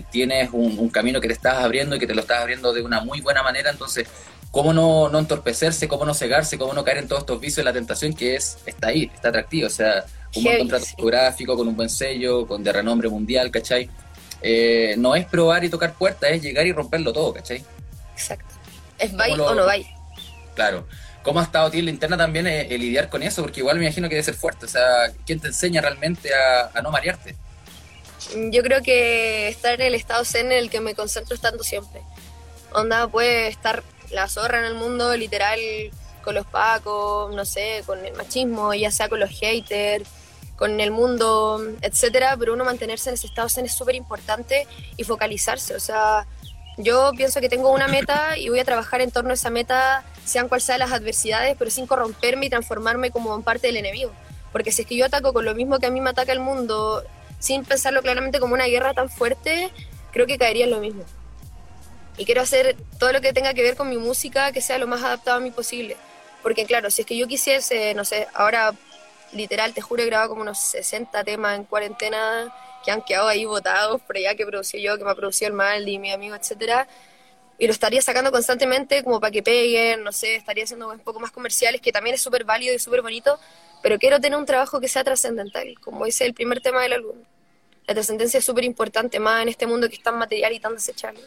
tienes 0.10 0.50
un, 0.52 0.80
un, 0.80 0.90
camino 0.90 1.22
que 1.22 1.28
te 1.28 1.34
estás 1.34 1.58
abriendo 1.58 1.96
y 1.96 2.00
que 2.00 2.08
te 2.08 2.16
lo 2.16 2.22
estás 2.22 2.42
abriendo 2.42 2.74
de 2.74 2.82
una 2.82 3.02
muy 3.02 3.22
buena 3.22 3.44
manera, 3.44 3.70
entonces 3.70 4.08
cómo 4.52 4.74
no, 4.74 5.10
no 5.10 5.20
entorpecerse, 5.20 5.88
cómo 5.88 6.06
no 6.06 6.14
cegarse, 6.14 6.58
cómo 6.58 6.74
no 6.74 6.84
caer 6.84 7.00
en 7.00 7.08
todos 7.08 7.22
estos 7.22 7.40
vicios 7.40 7.58
de 7.58 7.64
la 7.64 7.74
tentación 7.74 8.14
que 8.14 8.36
es 8.36 8.58
está 8.66 8.90
ahí, 8.90 9.10
está 9.14 9.30
atractivo. 9.30 9.68
O 9.68 9.70
sea, 9.70 10.06
un 10.36 10.44
buen 10.44 10.60
contrato 10.60 10.86
gráfico, 10.98 11.56
con 11.56 11.68
un 11.68 11.76
buen 11.76 11.90
sello, 11.90 12.46
con 12.46 12.64
de 12.64 12.72
renombre 12.72 13.10
mundial, 13.10 13.50
¿cachai? 13.50 13.90
Eh, 14.42 14.96
no 14.98 15.16
es 15.16 15.26
probar 15.26 15.64
y 15.64 15.70
tocar 15.70 15.94
puertas, 15.94 16.32
es 16.32 16.42
llegar 16.42 16.68
y 16.68 16.74
romperlo 16.74 17.14
todo, 17.14 17.34
¿cachai? 17.34 17.64
Exacto. 18.14 18.54
Es 19.00 19.16
bye 19.16 19.40
o 19.40 19.56
no 19.56 19.66
bye. 19.66 19.88
Claro. 20.54 20.86
¿Cómo 21.24 21.40
ha 21.40 21.44
estado 21.44 21.72
en 21.72 21.86
la 21.86 21.92
interna 21.92 22.18
también 22.18 22.48
el, 22.48 22.72
eh, 22.72 22.78
lidiar 22.78 23.08
con 23.08 23.22
eso? 23.22 23.44
Porque 23.44 23.60
igual 23.60 23.78
me 23.78 23.86
imagino 23.86 24.10
que 24.10 24.16
debe 24.16 24.24
ser 24.24 24.34
fuerte. 24.34 24.66
O 24.66 24.70
sea, 24.70 25.12
¿quién 25.26 25.40
te 25.40 25.48
enseña 25.48 25.80
realmente 25.80 26.34
a, 26.34 26.72
a 26.74 26.82
no 26.82 26.92
marearte? 26.92 27.36
Yo 28.50 28.64
creo 28.64 28.82
que 28.82 29.48
estar 29.48 29.80
en 29.80 29.88
el 29.88 29.96
estado 29.96 30.26
zen 30.26 30.48
en 30.48 30.58
el 30.58 30.70
que 30.70 30.82
me 30.82 30.96
concentro 30.96 31.36
estando 31.36 31.64
siempre. 31.64 32.02
Onda 32.74 33.08
puede 33.08 33.48
estar 33.48 33.84
la 34.12 34.28
zorra 34.28 34.60
en 34.60 34.66
el 34.66 34.76
mundo, 34.76 35.16
literal, 35.16 35.60
con 36.24 36.36
los 36.36 36.46
pacos, 36.46 37.34
no 37.34 37.46
sé, 37.46 37.84
con 37.86 38.06
el 38.06 38.14
machismo, 38.14 38.74
ya 38.74 38.92
sea 38.92 39.10
con 39.10 39.20
los 39.20 39.30
haters, 39.30 40.08
con 40.56 40.80
el 40.80 40.92
mundo, 40.92 41.60
etcétera, 41.82 42.36
pero 42.38 42.54
uno 42.54 42.64
mantenerse 42.64 43.10
en 43.10 43.16
ese 43.16 43.28
estado 43.28 43.50
zen 43.50 43.66
es 43.66 43.74
súper 43.74 43.96
importante 43.96 44.68
y 44.96 45.04
focalizarse, 45.04 45.76
o 45.76 45.80
sea, 45.80 46.28
yo 46.78 47.12
pienso 47.18 47.42
que 47.42 47.50
tengo 47.50 47.72
una 47.72 47.88
meta 47.88 48.38
y 48.38 48.50
voy 48.50 48.60
a 48.60 48.66
trabajar 48.66 49.02
en 49.02 49.12
torno 49.12 49.32
a 49.32 49.34
esa 49.34 49.50
meta, 49.50 50.04
sean 50.26 50.48
cuales 50.48 50.64
sean 50.64 50.80
las 50.80 50.92
adversidades, 50.92 51.56
pero 51.58 51.70
sin 51.72 51.88
corromperme 51.88 52.46
y 52.46 52.50
transformarme 52.50 53.12
como 53.12 53.36
en 53.36 53.44
parte 53.44 53.68
del 53.68 53.78
enemigo. 53.78 54.12
Porque 54.52 54.72
si 54.72 54.84
es 54.84 54.88
que 54.88 54.96
yo 54.96 55.06
ataco 55.06 55.34
con 55.34 55.46
lo 55.46 55.54
mismo 55.56 55.80
que 55.80 55.88
a 55.88 55.92
mí 55.92 56.00
me 56.00 56.10
ataca 56.10 56.32
el 56.32 56.40
mundo, 56.40 57.04
sin 57.40 57.66
pensarlo 57.66 58.02
claramente 58.02 58.40
como 58.40 58.54
una 58.54 58.66
guerra 58.66 58.94
tan 58.94 59.10
fuerte, 59.10 59.70
creo 60.12 60.28
que 60.28 60.38
caería 60.38 60.66
en 60.66 60.72
lo 60.72 60.80
mismo 60.80 61.04
y 62.18 62.26
quiero 62.26 62.42
hacer 62.42 62.76
todo 63.00 63.12
lo 63.12 63.22
que 63.22 63.34
tenga 63.34 63.54
que 63.54 63.64
ver 63.64 63.76
con 63.76 63.90
mi 63.90 63.98
música 63.98 64.52
que 64.52 64.62
sea 64.62 64.78
lo 64.78 64.88
más 64.88 65.04
adaptado 65.04 65.38
a 65.38 65.40
mí 65.40 65.52
posible. 65.52 65.98
Porque 66.44 66.66
claro, 66.66 66.90
si 66.90 67.02
es 67.02 67.08
que 67.08 67.18
yo 67.18 67.28
quisiese, 67.28 67.94
no 67.94 68.04
sé, 68.04 68.28
ahora 68.34 68.74
literal, 69.32 69.74
te 69.74 69.82
juro, 69.82 70.04
he 70.04 70.06
grabado 70.06 70.30
como 70.30 70.42
unos 70.42 70.60
60 70.60 71.24
temas 71.24 71.58
en 71.58 71.64
cuarentena 71.64 72.54
que 72.84 72.92
han 72.92 73.02
quedado 73.02 73.28
ahí 73.28 73.46
votados, 73.46 74.02
pero 74.08 74.20
ya 74.20 74.36
que 74.36 74.46
producí 74.46 74.82
yo, 74.82 74.98
que 74.98 75.04
me 75.04 75.12
ha 75.12 75.16
producido 75.16 75.50
el 75.50 75.54
mal 75.54 75.88
y 75.88 76.00
mi 76.00 76.12
amigo, 76.12 76.36
etcétera. 76.36 76.88
Y 77.58 77.68
lo 77.68 77.74
estaría 77.74 78.02
sacando 78.02 78.32
constantemente 78.32 79.04
como 79.04 79.20
para 79.20 79.32
que 79.32 79.44
peguen, 79.44 80.04
no 80.04 80.12
sé, 80.12 80.36
estaría 80.36 80.64
haciendo 80.64 80.90
un 80.90 81.00
poco 81.00 81.20
más 81.20 81.32
comerciales, 81.32 81.80
que 81.80 81.92
también 81.92 82.16
es 82.16 82.22
súper 82.22 82.44
válido 82.44 82.74
y 82.74 82.80
súper 82.80 83.04
bonito, 83.04 83.40
pero 83.84 84.00
quiero 84.00 84.20
tener 84.20 84.38
un 84.38 84.46
trabajo 84.46 84.80
que 84.80 84.88
sea 84.88 85.04
trascendental, 85.04 85.76
como 85.80 86.06
dice 86.06 86.26
el 86.26 86.34
primer 86.34 86.62
tema 86.62 86.82
del 86.82 86.94
álbum. 86.94 87.18
La 87.86 87.94
trascendencia 87.94 88.40
es 88.40 88.46
súper 88.46 88.64
importante, 88.64 89.20
más 89.20 89.44
en 89.44 89.50
este 89.50 89.68
mundo 89.68 89.88
que 89.90 89.96
es 89.96 90.04
tan 90.04 90.18
material 90.18 90.54
y 90.54 90.60
tan 90.60 90.74
desechable 90.74 91.22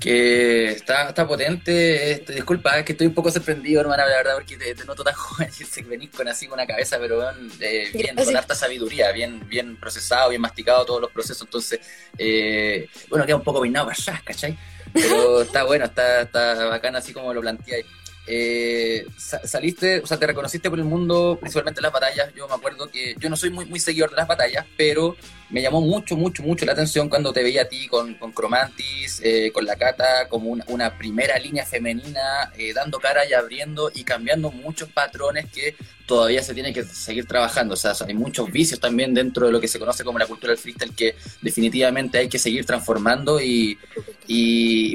que 0.00 0.72
está, 0.72 1.10
está 1.10 1.28
potente. 1.28 2.12
Este, 2.12 2.32
disculpa, 2.34 2.78
es 2.78 2.84
que 2.84 2.92
estoy 2.92 3.06
un 3.06 3.14
poco 3.14 3.30
sorprendido, 3.30 3.82
hermana, 3.82 4.06
la 4.06 4.16
verdad, 4.16 4.34
porque 4.34 4.56
te, 4.56 4.84
noto 4.84 5.04
tan 5.04 5.14
joven 5.14 5.50
y 5.58 5.82
venís 5.82 6.10
con 6.10 6.26
así 6.26 6.46
con 6.46 6.58
una 6.58 6.66
cabeza, 6.66 6.98
pero 6.98 7.30
eh, 7.60 7.90
bien, 7.92 8.16
con 8.16 8.36
harta 8.36 8.54
sabiduría, 8.54 9.12
bien, 9.12 9.46
bien 9.48 9.76
procesado, 9.76 10.30
bien 10.30 10.40
masticado 10.40 10.84
todos 10.84 11.00
los 11.02 11.10
procesos. 11.10 11.42
Entonces, 11.42 11.80
eh, 12.18 12.88
bueno, 13.08 13.26
queda 13.26 13.36
un 13.36 13.44
poco 13.44 13.60
peinado 13.60 13.86
para 13.86 13.96
allá, 13.98 14.22
¿cachai? 14.24 14.58
Pero 14.92 15.42
está 15.42 15.64
bueno, 15.64 15.84
está, 15.84 16.22
está 16.22 16.64
bacán 16.66 16.96
así 16.96 17.12
como 17.12 17.32
lo 17.34 17.40
planteáis 17.40 17.86
eh, 18.26 19.06
saliste, 19.16 20.00
o 20.00 20.06
sea, 20.06 20.18
te 20.18 20.26
reconociste 20.26 20.70
por 20.70 20.78
el 20.78 20.84
mundo, 20.84 21.38
principalmente 21.40 21.80
en 21.80 21.84
las 21.84 21.92
batallas. 21.92 22.32
Yo 22.34 22.46
me 22.46 22.54
acuerdo 22.54 22.88
que 22.88 23.14
yo 23.18 23.30
no 23.30 23.36
soy 23.36 23.50
muy, 23.50 23.64
muy 23.64 23.80
seguidor 23.80 24.10
de 24.10 24.16
las 24.16 24.28
batallas, 24.28 24.66
pero 24.76 25.16
me 25.48 25.62
llamó 25.62 25.80
mucho, 25.80 26.16
mucho, 26.16 26.42
mucho 26.42 26.64
la 26.64 26.72
atención 26.72 27.08
cuando 27.08 27.32
te 27.32 27.42
veía 27.42 27.62
a 27.62 27.68
ti 27.68 27.88
con, 27.88 28.14
con 28.14 28.32
Cromantis, 28.32 29.20
eh, 29.24 29.50
con 29.52 29.64
la 29.64 29.76
Cata, 29.76 30.28
como 30.28 30.50
una, 30.50 30.96
primera 30.96 31.38
línea 31.38 31.64
femenina, 31.66 32.52
eh, 32.56 32.72
dando 32.72 32.98
cara 32.98 33.26
y 33.26 33.32
abriendo 33.32 33.90
y 33.92 34.04
cambiando 34.04 34.50
muchos 34.52 34.90
patrones 34.90 35.46
que 35.50 35.74
todavía 36.10 36.42
se 36.42 36.54
tiene 36.54 36.72
que 36.72 36.82
seguir 36.82 37.24
trabajando. 37.24 37.74
O 37.74 37.76
sea, 37.76 37.92
hay 38.04 38.14
muchos 38.14 38.50
vicios 38.50 38.80
también 38.80 39.14
dentro 39.14 39.46
de 39.46 39.52
lo 39.52 39.60
que 39.60 39.68
se 39.68 39.78
conoce 39.78 40.02
como 40.02 40.18
la 40.18 40.26
cultura 40.26 40.50
del 40.50 40.58
freestyle 40.58 40.92
que 40.92 41.14
definitivamente 41.40 42.18
hay 42.18 42.28
que 42.28 42.36
seguir 42.36 42.66
transformando 42.66 43.40
y, 43.40 43.78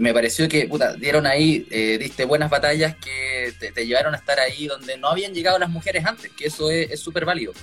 me 0.02 0.14
pareció 0.14 0.50
que, 0.50 0.68
puta, 0.68 0.94
dieron 0.96 1.26
ahí, 1.26 1.66
eh, 1.72 1.98
diste 1.98 2.26
buenas 2.26 2.50
batallas 2.50 2.98
que 2.98 3.54
te, 3.58 3.86
llevaron 3.86 4.14
a 4.14 4.18
estar 4.18 4.38
ahí 4.42 4.68
donde 4.68 4.98
no 4.98 5.08
habían 5.08 5.34
llegado 5.34 5.58
las 5.58 5.70
mujeres 5.70 6.06
antes, 6.06 6.30
que 6.34 6.48
eso 6.48 6.70
es 6.70 7.00
súper 7.00 7.24
válido. 7.24 7.54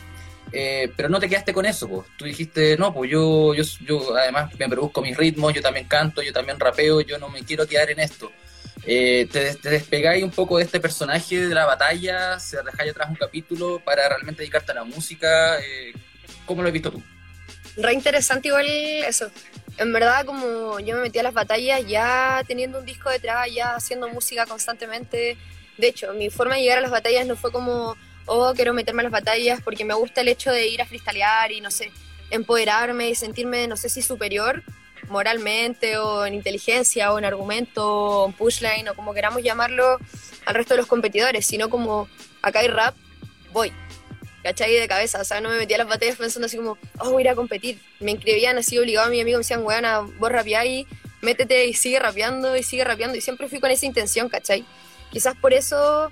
Eh, 0.51 0.91
pero 0.97 1.11
no 1.11 1.21
te 1.21 1.29
quedaste 1.29 1.53
con 1.53 1.67
eso, 1.67 1.87
pues. 1.89 2.07
Tú 2.17 2.25
dijiste, 2.25 2.79
no, 2.79 2.95
pues 2.95 3.11
yo, 3.11 3.53
yo, 3.55 3.65
yo 3.87 4.17
además 4.17 4.51
me 4.59 4.67
produzco 4.67 5.03
mis 5.03 5.15
ritmos, 5.15 5.53
yo 5.53 5.61
también 5.61 5.87
canto, 5.87 6.23
yo 6.23 6.33
también 6.33 6.59
rapeo, 6.59 7.03
yo 7.03 7.19
no 7.19 7.29
me 7.29 7.43
quiero 7.43 7.67
quedar 7.67 7.91
en 7.91 8.01
esto. 8.01 8.33
Eh, 8.85 9.29
te, 9.31 9.55
despegáis 9.69 10.25
un 10.25 10.31
poco 10.31 10.59
de 10.59 10.65
este 10.65 10.81
personaje 10.81 11.47
de 11.47 11.55
la 11.55 11.67
batalla, 11.67 12.39
se 12.41 12.62
dejáis 12.62 12.91
atrás 12.91 13.11
un 13.11 13.17
capítulo 13.17 13.81
para 13.85 14.09
realmente 14.09 14.43
dedicarte 14.43 14.73
a 14.73 14.77
la 14.77 14.85
música. 14.85 15.59
Eh, 15.61 15.93
¿Cómo 16.47 16.62
lo 16.62 16.69
has 16.69 16.73
visto 16.73 16.91
tú? 16.91 17.03
Re 17.77 17.95
interesante 17.95 18.49
igual 18.49 18.67
eso. 18.69 19.31
En 19.79 19.93
verdad, 19.93 20.27
como 20.27 20.81
yo 20.81 20.97
me 20.97 21.03
metí 21.03 21.19
a 21.19 21.23
las 21.23 21.33
batallas 21.33 21.87
ya 21.87 22.43
teniendo 22.47 22.79
un 22.81 22.85
disco 22.85 23.09
detrás, 23.09 23.49
ya 23.55 23.77
haciendo 23.77 24.09
música 24.09 24.47
constantemente. 24.47 25.39
De 25.79 25.89
hecho, 25.89 26.12
mi 26.12 26.29
forma 26.29 26.57
de 26.57 26.62
llegar 26.62 26.79
a 26.79 26.83
las 26.83 26.91
batallas 26.91 27.27
no 27.27 27.37
fue 27.37 27.51
como, 27.53 27.97
oh, 28.27 28.53
quiero 28.55 28.75
meterme 28.75 29.01
a 29.01 29.05
las 29.05 29.12
batallas 29.12 29.61
porque 29.62 29.85
me 29.85 29.95
gusta 29.95 30.21
el 30.21 30.29
hecho 30.29 30.51
de 30.51 30.67
ir 30.67 30.83
a 30.83 30.87
freestylear 30.87 31.53
y 31.53 31.61
no 31.61 31.71
sé, 31.71 31.91
empoderarme 32.31 33.09
y 33.09 33.15
sentirme, 33.15 33.67
no 33.69 33.77
sé 33.77 33.89
si 33.89 34.03
superior, 34.03 34.62
moralmente 35.12 35.99
o 35.99 36.26
en 36.26 36.35
inteligencia 36.35 37.12
o 37.12 37.19
en 37.19 37.25
argumento 37.25 37.87
o 37.87 38.26
en 38.26 38.33
pushline 38.33 38.88
o 38.88 38.95
como 38.95 39.14
queramos 39.14 39.42
llamarlo 39.42 39.99
al 40.47 40.54
resto 40.54 40.75
de 40.75 40.78
los 40.78 40.88
competidores, 40.88 41.47
sino 41.47 41.71
como 41.71 42.09
acá 42.40 42.61
hay 42.61 42.69
rap, 42.69 42.97
voy. 43.52 43.73
¿Cachai? 44.42 44.75
De 44.75 44.88
cabeza, 44.88 45.21
o 45.21 45.25
sea, 45.25 45.40
no 45.40 45.50
me 45.50 45.57
metía 45.57 45.76
a 45.76 45.78
las 45.78 45.88
batallas 45.88 46.16
pensando 46.16 46.47
así 46.47 46.57
como, 46.57 46.76
oh, 46.99 47.11
voy 47.11 47.23
a 47.23 47.26
ir 47.26 47.28
a 47.28 47.37
competir. 47.37 47.81
Me 48.00 48.11
inscribían 48.11 48.59
así 48.59 48.76
obligado 48.76 49.07
a 49.07 49.11
mi 49.11 49.21
amigo, 49.21 49.38
me 49.38 49.42
decían, 49.42 49.62
weón, 49.62 49.85
vos 50.19 50.33
rapeáis, 50.33 50.88
métete 51.21 51.66
y 51.66 51.75
sigue 51.75 52.00
rapeando 52.00 52.57
y 52.57 52.64
sigue 52.64 52.83
rapeando. 52.83 53.16
Y 53.16 53.21
siempre 53.21 53.49
fui 53.49 53.61
con 53.61 53.71
esa 53.71 53.87
intención, 53.87 54.28
¿cachai? 54.28 54.64
Quizás 55.12 55.37
por 55.37 55.52
eso 55.52 56.11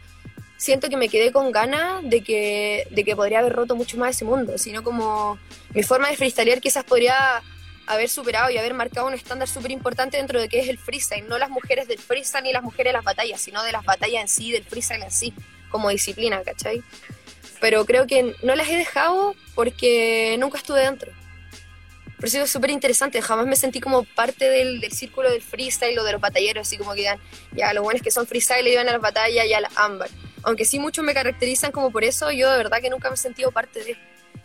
siento 0.57 0.89
que 0.89 0.97
me 0.97 1.09
quedé 1.09 1.33
con 1.33 1.51
ganas 1.51 2.03
de 2.05 2.23
que, 2.23 2.87
de 2.91 3.03
que 3.03 3.17
podría 3.17 3.41
haber 3.41 3.55
roto 3.55 3.75
mucho 3.75 3.97
más 3.97 4.15
ese 4.15 4.25
mundo, 4.25 4.59
sino 4.59 4.85
como 4.85 5.39
mi 5.75 5.83
forma 5.83 6.09
de 6.09 6.17
freestylear 6.17 6.61
quizás 6.61 6.85
podría 6.85 7.43
haber 7.87 8.09
superado 8.09 8.51
y 8.51 8.59
haber 8.59 8.75
marcado 8.75 9.07
un 9.07 9.15
estándar 9.15 9.49
súper 9.49 9.71
importante 9.71 10.17
dentro 10.17 10.41
de 10.41 10.49
que 10.49 10.61
es 10.61 10.69
el 10.69 10.79
freestyle, 10.79 11.29
no 11.29 11.39
las 11.39 11.51
mujeres 11.51 11.89
del 11.89 11.99
freestyle 11.99 12.45
ni 12.45 12.53
las 12.53 12.63
mujeres 12.63 12.93
de 12.93 12.97
las 12.97 13.05
batallas, 13.05 13.41
sino 13.41 13.63
de 13.63 13.73
las 13.73 13.85
batallas 13.85 14.23
en 14.23 14.29
sí, 14.29 14.53
del 14.53 14.65
freestyle 14.65 15.03
en 15.03 15.11
sí, 15.11 15.35
como 15.71 15.91
disciplina, 15.91 16.43
¿cachai? 16.43 16.83
Pero 17.61 17.85
creo 17.85 18.07
que 18.07 18.35
no 18.43 18.55
las 18.55 18.69
he 18.69 18.77
dejado 18.77 19.35
porque 19.55 20.37
nunca 20.39 20.59
estuve 20.59 20.81
dentro. 20.81 21.13
Pero 22.17 22.29
eso 22.29 22.43
es 22.43 22.51
súper 22.51 22.71
interesante, 22.71 23.23
jamás 23.23 23.47
me 23.47 23.57
sentí 23.57 23.81
como 23.81 24.05
parte 24.05 24.49
del, 24.51 24.83
círculo 24.93 25.31
del 25.31 25.41
freestyle 25.41 25.99
o 25.99 26.05
de 26.05 26.13
los 26.13 26.21
batalleros, 26.21 26.69
así 26.69 26.77
como 26.77 26.93
que 26.93 27.03
ya, 27.03 27.19
ya 27.53 27.73
los 27.73 27.83
buenos 27.83 28.03
que 28.03 28.11
son 28.11 28.27
freestyle 28.27 28.67
iban 28.69 28.89
a 28.89 28.93
las 28.93 29.01
batallas 29.01 29.47
y 29.47 29.55
a 29.55 29.61
la 29.61 29.71
ámbar. 29.75 30.11
Aunque 30.43 30.67
sí 30.67 30.79
muchos 30.79 31.03
me 31.05 31.15
caracterizan 31.15 31.73
como 31.73 31.91
por 31.91 32.05
eso, 32.05 32.31
yo 32.31 32.51
de 32.51 32.59
verdad 32.59 32.81
que 32.83 32.91
nunca 32.91 33.09
me 33.09 33.15
he 33.15 33.19
sentido 33.19 33.51
parte 33.53 33.83
de 33.83 33.97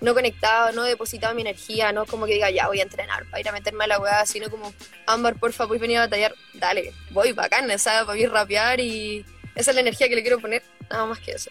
no 0.01 0.13
conectado, 0.13 0.72
no 0.72 0.84
depositado 0.84 1.34
mi 1.34 1.42
energía, 1.42 1.92
no 1.92 2.06
como 2.06 2.25
que 2.25 2.34
diga, 2.34 2.50
ya 2.51 2.68
voy 2.68 2.80
a 2.80 2.84
entrenar 2.84 3.25
para 3.25 3.39
ir 3.39 3.50
a 3.50 3.51
meterme 3.51 3.86
a 3.86 3.88
la 3.88 4.00
weá, 4.00 4.25
sino 4.25 4.50
como, 4.50 4.74
Ámbar, 5.08 5.36
porfa, 5.36 5.65
voy 5.65 5.77
a 5.77 5.82
venir 5.82 5.98
a 5.98 6.01
batallar, 6.01 6.36
dale, 6.54 6.94
voy, 7.12 7.32
bacán, 7.32 7.68
¿sabes? 7.80 8.06
Para 8.06 8.18
ir 8.18 8.30
rapear 8.30 8.80
y 8.80 9.25
esa 9.56 9.72
es 9.72 9.75
la 9.75 9.82
energía 9.82 10.10
que 10.10 10.15
le 10.15 10.22
quiero 10.22 10.39
poner, 10.39 10.63
nada 10.89 11.06
más 11.06 11.20
que 11.20 11.32
eso. 11.32 11.50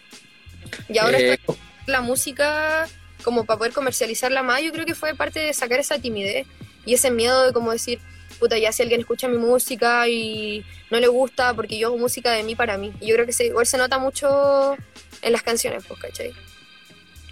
Y 0.89 0.97
ahora 0.97 1.19
eh, 1.19 1.33
estoy 1.33 1.55
la 1.87 2.01
música 2.01 2.87
como 3.23 3.45
para 3.45 3.57
poder 3.57 3.73
comercializarla 3.73 4.43
más, 4.43 4.61
yo 4.61 4.71
creo 4.71 4.85
que 4.85 4.95
fue 4.95 5.15
parte 5.15 5.39
de 5.39 5.53
sacar 5.53 5.79
esa 5.79 5.99
timidez 5.99 6.45
y 6.85 6.93
ese 6.93 7.09
miedo 7.09 7.47
de 7.47 7.53
como 7.53 7.71
decir, 7.71 7.99
puta, 8.39 8.57
ya 8.57 8.71
si 8.71 8.83
alguien 8.83 9.01
escucha 9.01 9.27
mi 9.27 9.37
música 9.37 10.07
y 10.07 10.63
no 10.91 10.99
le 10.99 11.07
gusta 11.07 11.53
porque 11.53 11.77
yo 11.77 11.87
hago 11.87 11.97
música 11.97 12.31
de 12.31 12.43
mí 12.43 12.55
para 12.55 12.77
mí. 12.77 12.93
Y 12.99 13.07
yo 13.07 13.15
creo 13.15 13.25
que 13.25 13.33
se, 13.33 13.47
igual 13.47 13.65
se 13.65 13.77
nota 13.77 13.97
mucho 13.97 14.75
en 15.21 15.31
las 15.31 15.41
canciones, 15.41 15.83
pues, 15.87 15.99
¿cachai? 15.99 16.33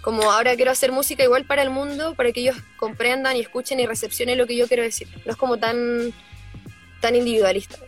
Como 0.04 0.30
ahora 0.30 0.54
quiero 0.54 0.70
hacer 0.70 0.92
música 0.92 1.24
igual 1.24 1.46
para 1.46 1.62
el 1.62 1.70
mundo, 1.70 2.14
para 2.14 2.30
que 2.30 2.40
ellos 2.40 2.56
comprendan 2.76 3.38
y 3.38 3.40
escuchen 3.40 3.80
y 3.80 3.86
recepcionen 3.86 4.36
lo 4.36 4.46
que 4.46 4.54
yo 4.54 4.68
quiero 4.68 4.82
decir. 4.82 5.08
No 5.24 5.32
es 5.32 5.38
como 5.38 5.56
tan, 5.56 6.12
tan 7.00 7.16
individualista. 7.16 7.78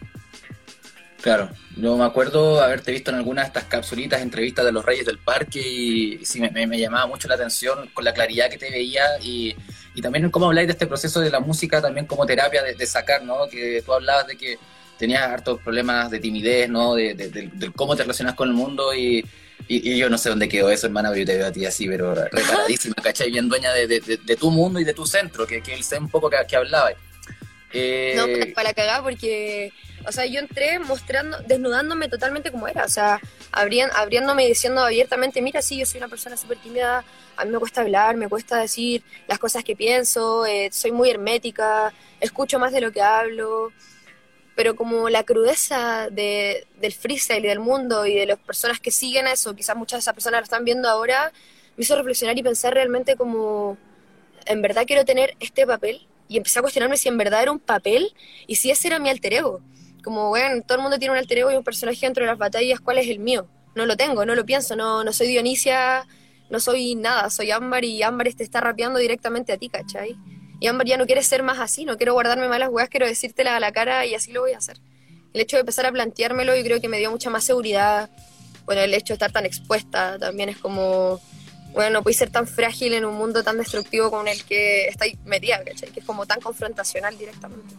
Claro, 1.21 1.51
yo 1.77 1.95
me 1.99 2.05
acuerdo 2.05 2.63
haberte 2.63 2.91
visto 2.91 3.11
en 3.11 3.19
algunas 3.19 3.45
de 3.45 3.49
estas 3.49 3.65
capsulitas, 3.65 4.23
entrevistas 4.23 4.65
de 4.65 4.73
los 4.73 4.83
Reyes 4.83 5.05
del 5.05 5.19
Parque 5.19 5.61
y 5.61 6.25
sí, 6.25 6.41
me, 6.41 6.79
llamaba 6.79 7.07
mucho 7.07 7.29
la 7.29 7.35
atención 7.35 7.91
con 7.93 8.03
la 8.03 8.15
claridad 8.15 8.49
que 8.49 8.57
te 8.57 8.71
veía 8.71 9.05
y, 9.21 9.55
y 9.95 10.01
también 10.01 10.31
cómo 10.31 10.47
habláis 10.47 10.69
de 10.69 10.73
este 10.73 10.87
proceso 10.87 11.21
de 11.21 11.29
la 11.29 11.41
música 11.41 11.83
también 11.83 12.07
como 12.07 12.25
terapia 12.25 12.63
de, 12.63 12.87
sacar, 12.87 13.23
¿no? 13.25 13.47
Que 13.51 13.83
tú 13.85 13.93
hablabas 13.93 14.27
de 14.27 14.37
que 14.37 14.59
tenías 14.99 15.23
hartos 15.23 15.61
problemas 15.61 16.11
de 16.11 16.19
timidez, 16.19 16.71
¿no? 16.71 16.95
De, 16.95 17.13
de 17.13 17.73
cómo 17.75 17.95
te 17.95 18.05
relacionas 18.05 18.35
con 18.35 18.49
el 18.49 18.55
mundo 18.55 18.95
y, 18.95 19.23
y, 19.69 19.97
yo 19.97 20.09
no 20.09 20.19
sé 20.19 20.29
dónde 20.29 20.49
quedó 20.49 20.71
eso, 20.71 20.87
hermana, 20.87 21.09
pero 21.09 21.21
yo 21.21 21.27
te 21.27 21.37
veo 21.37 21.47
a 21.47 21.53
ti 21.53 21.67
así, 21.67 21.89
pero 21.89 22.15
reparadísima, 22.15 22.95
¿cachai? 23.03 23.31
Bien 23.31 23.49
dueña 23.49 23.73
de, 23.73 23.87
de, 23.89 24.37
tu 24.37 24.51
mundo 24.51 24.79
y 24.79 24.85
de 24.85 24.95
tu 24.95 25.07
centro, 25.07 25.47
que, 25.47 25.63
que 25.63 25.75
él 25.75 25.83
sé 25.83 25.99
un 25.99 26.09
poco 26.09 26.31
que, 26.31 26.37
que 26.49 26.57
hablaba. 26.57 26.91
Eh... 27.73 28.15
No, 28.17 28.55
para 28.55 28.73
cagar, 28.73 29.03
porque, 29.03 29.73
o 30.07 30.13
sea, 30.13 30.25
yo 30.27 30.39
entré 30.41 30.79
mostrando, 30.79 31.39
desnudándome 31.47 32.09
totalmente 32.09 32.51
como 32.51 32.69
era, 32.69 32.85
o 32.85 32.89
sea, 32.89 33.21
abriéndome 33.53 34.45
y 34.45 34.49
diciendo 34.49 34.83
abiertamente, 34.83 35.43
mira, 35.43 35.61
sí, 35.63 35.79
yo 35.79 35.87
soy 35.87 35.99
una 35.99 36.09
persona 36.09 36.37
súper 36.37 36.59
tímida, 36.59 37.05
a 37.37 37.45
mí 37.45 37.51
me 37.51 37.59
cuesta 37.59 37.81
hablar, 37.81 38.17
me 38.17 38.29
cuesta 38.29 38.59
decir 38.59 39.03
las 39.27 39.39
cosas 39.39 39.65
que 39.65 39.75
pienso, 39.75 40.47
eh, 40.47 40.69
soy 40.73 40.93
muy 40.93 41.11
hermética, 41.11 41.93
escucho 42.21 42.59
más 42.59 42.73
de 42.73 42.81
lo 42.81 42.93
que 42.93 43.03
hablo, 43.03 43.73
pero 44.57 44.75
como 44.75 45.11
la 45.11 45.23
crudeza 45.23 46.09
de, 46.11 46.67
del 46.81 46.93
freestyle 46.93 47.45
y 47.45 47.49
del 47.49 47.61
mundo 47.61 48.07
y 48.07 48.15
de 48.15 48.25
las 48.25 48.39
personas 48.39 48.81
que 48.81 48.91
siguen 48.91 49.27
eso, 49.27 49.55
quizás 49.55 49.77
muchas 49.77 49.99
de 49.99 50.01
esas 50.01 50.15
personas 50.15 50.41
lo 50.41 50.45
están 50.45 50.65
viendo 50.65 50.89
ahora, 50.89 51.31
me 51.77 51.83
hizo 51.83 51.95
reflexionar 51.95 52.37
y 52.39 52.43
pensar 52.43 52.73
realmente 52.73 53.17
como, 53.17 53.77
en 54.47 54.63
verdad 54.63 54.85
quiero 54.87 55.05
tener 55.05 55.37
este 55.41 55.67
papel 55.67 56.09
y 56.27 56.39
empecé 56.39 56.59
a 56.59 56.63
cuestionarme 56.63 56.97
si 56.97 57.09
en 57.09 57.19
verdad 57.19 57.43
era 57.43 57.53
un 57.53 57.59
papel 57.59 58.15
y 58.47 58.57
si 58.57 58.71
ese 58.71 58.89
era 58.89 58.99
mi 58.99 59.11
alter 59.11 59.35
ego. 59.35 59.61
Como, 60.03 60.31
bueno, 60.31 60.63
todo 60.63 60.79
el 60.79 60.83
mundo 60.83 60.99
tiene 60.99 61.13
un 61.13 61.19
alter 61.19 61.39
ego 61.39 61.53
y 61.53 61.57
un 61.57 61.65
personaje 61.65 61.99
dentro 62.01 62.25
de 62.25 62.29
las 62.31 62.39
batallas, 62.39 62.81
¿cuál 62.81 62.97
es 62.99 63.09
el 63.09 63.19
mío? 63.19 63.47
No 63.75 63.85
lo 63.85 63.97
tengo, 63.97 64.25
no 64.25 64.35
lo 64.35 64.47
pienso, 64.47 64.75
no, 64.75 65.05
no 65.05 65.13
soy 65.13 65.27
Dionisia, 65.27 66.07
no 66.49 66.61
soy 66.61 66.95
nada, 66.95 67.29
soy 67.29 67.51
Ámbar 67.51 67.85
y 67.85 68.03
Ámbar 68.03 68.33
te 68.33 68.43
está 68.43 68.63
rapeando 68.63 68.99
directamente 68.99 69.53
a 69.53 69.59
ti, 69.59 69.69
¿cachai? 69.69 70.17
Y 70.59 70.69
Amber 70.69 70.87
ya 70.87 70.97
no 70.97 71.07
quiere 71.07 71.23
ser 71.23 71.43
más 71.43 71.59
así, 71.59 71.85
no 71.85 71.97
quiero 71.97 72.15
guardarme 72.15 72.49
malas 72.49 72.71
weas, 72.71 72.89
quiero 72.89 73.07
decírtela 73.07 73.57
a 73.57 73.61
la 73.61 73.73
cara 73.73 74.07
y 74.07 74.15
así 74.15 74.33
lo 74.33 74.41
voy 74.41 74.53
a 74.53 74.59
hacer. 74.59 74.79
El 75.35 75.43
hecho 75.43 75.57
de 75.57 75.61
empezar 75.61 75.85
a 75.87 75.93
planteármelo, 75.93 76.57
yo 76.57 76.63
creo 76.65 76.81
que 76.81 76.89
me 76.89 76.99
dio 76.99 77.11
mucha 77.11 77.29
más 77.29 77.45
seguridad. 77.45 78.09
Bueno, 78.65 78.81
el 78.81 78.95
hecho 78.95 79.09
de 79.09 79.15
estar 79.15 79.33
tan 79.33 79.45
expuesta 79.45 80.19
también 80.19 80.49
es 80.49 80.57
como, 80.57 81.21
bueno, 81.73 81.91
no 81.91 82.03
puedes 82.03 82.17
ser 82.17 82.31
tan 82.31 82.47
frágil 82.47 82.95
en 82.95 83.05
un 83.05 83.15
mundo 83.17 83.45
tan 83.45 83.59
destructivo 83.59 84.11
con 84.11 84.29
el 84.29 84.43
que 84.45 84.87
estáis 84.89 85.19
metida, 85.27 85.63
¿cachai? 85.63 85.91
Que 85.91 86.01
es 86.01 86.07
como 86.07 86.25
tan 86.25 86.41
confrontacional 86.41 87.19
directamente. 87.19 87.75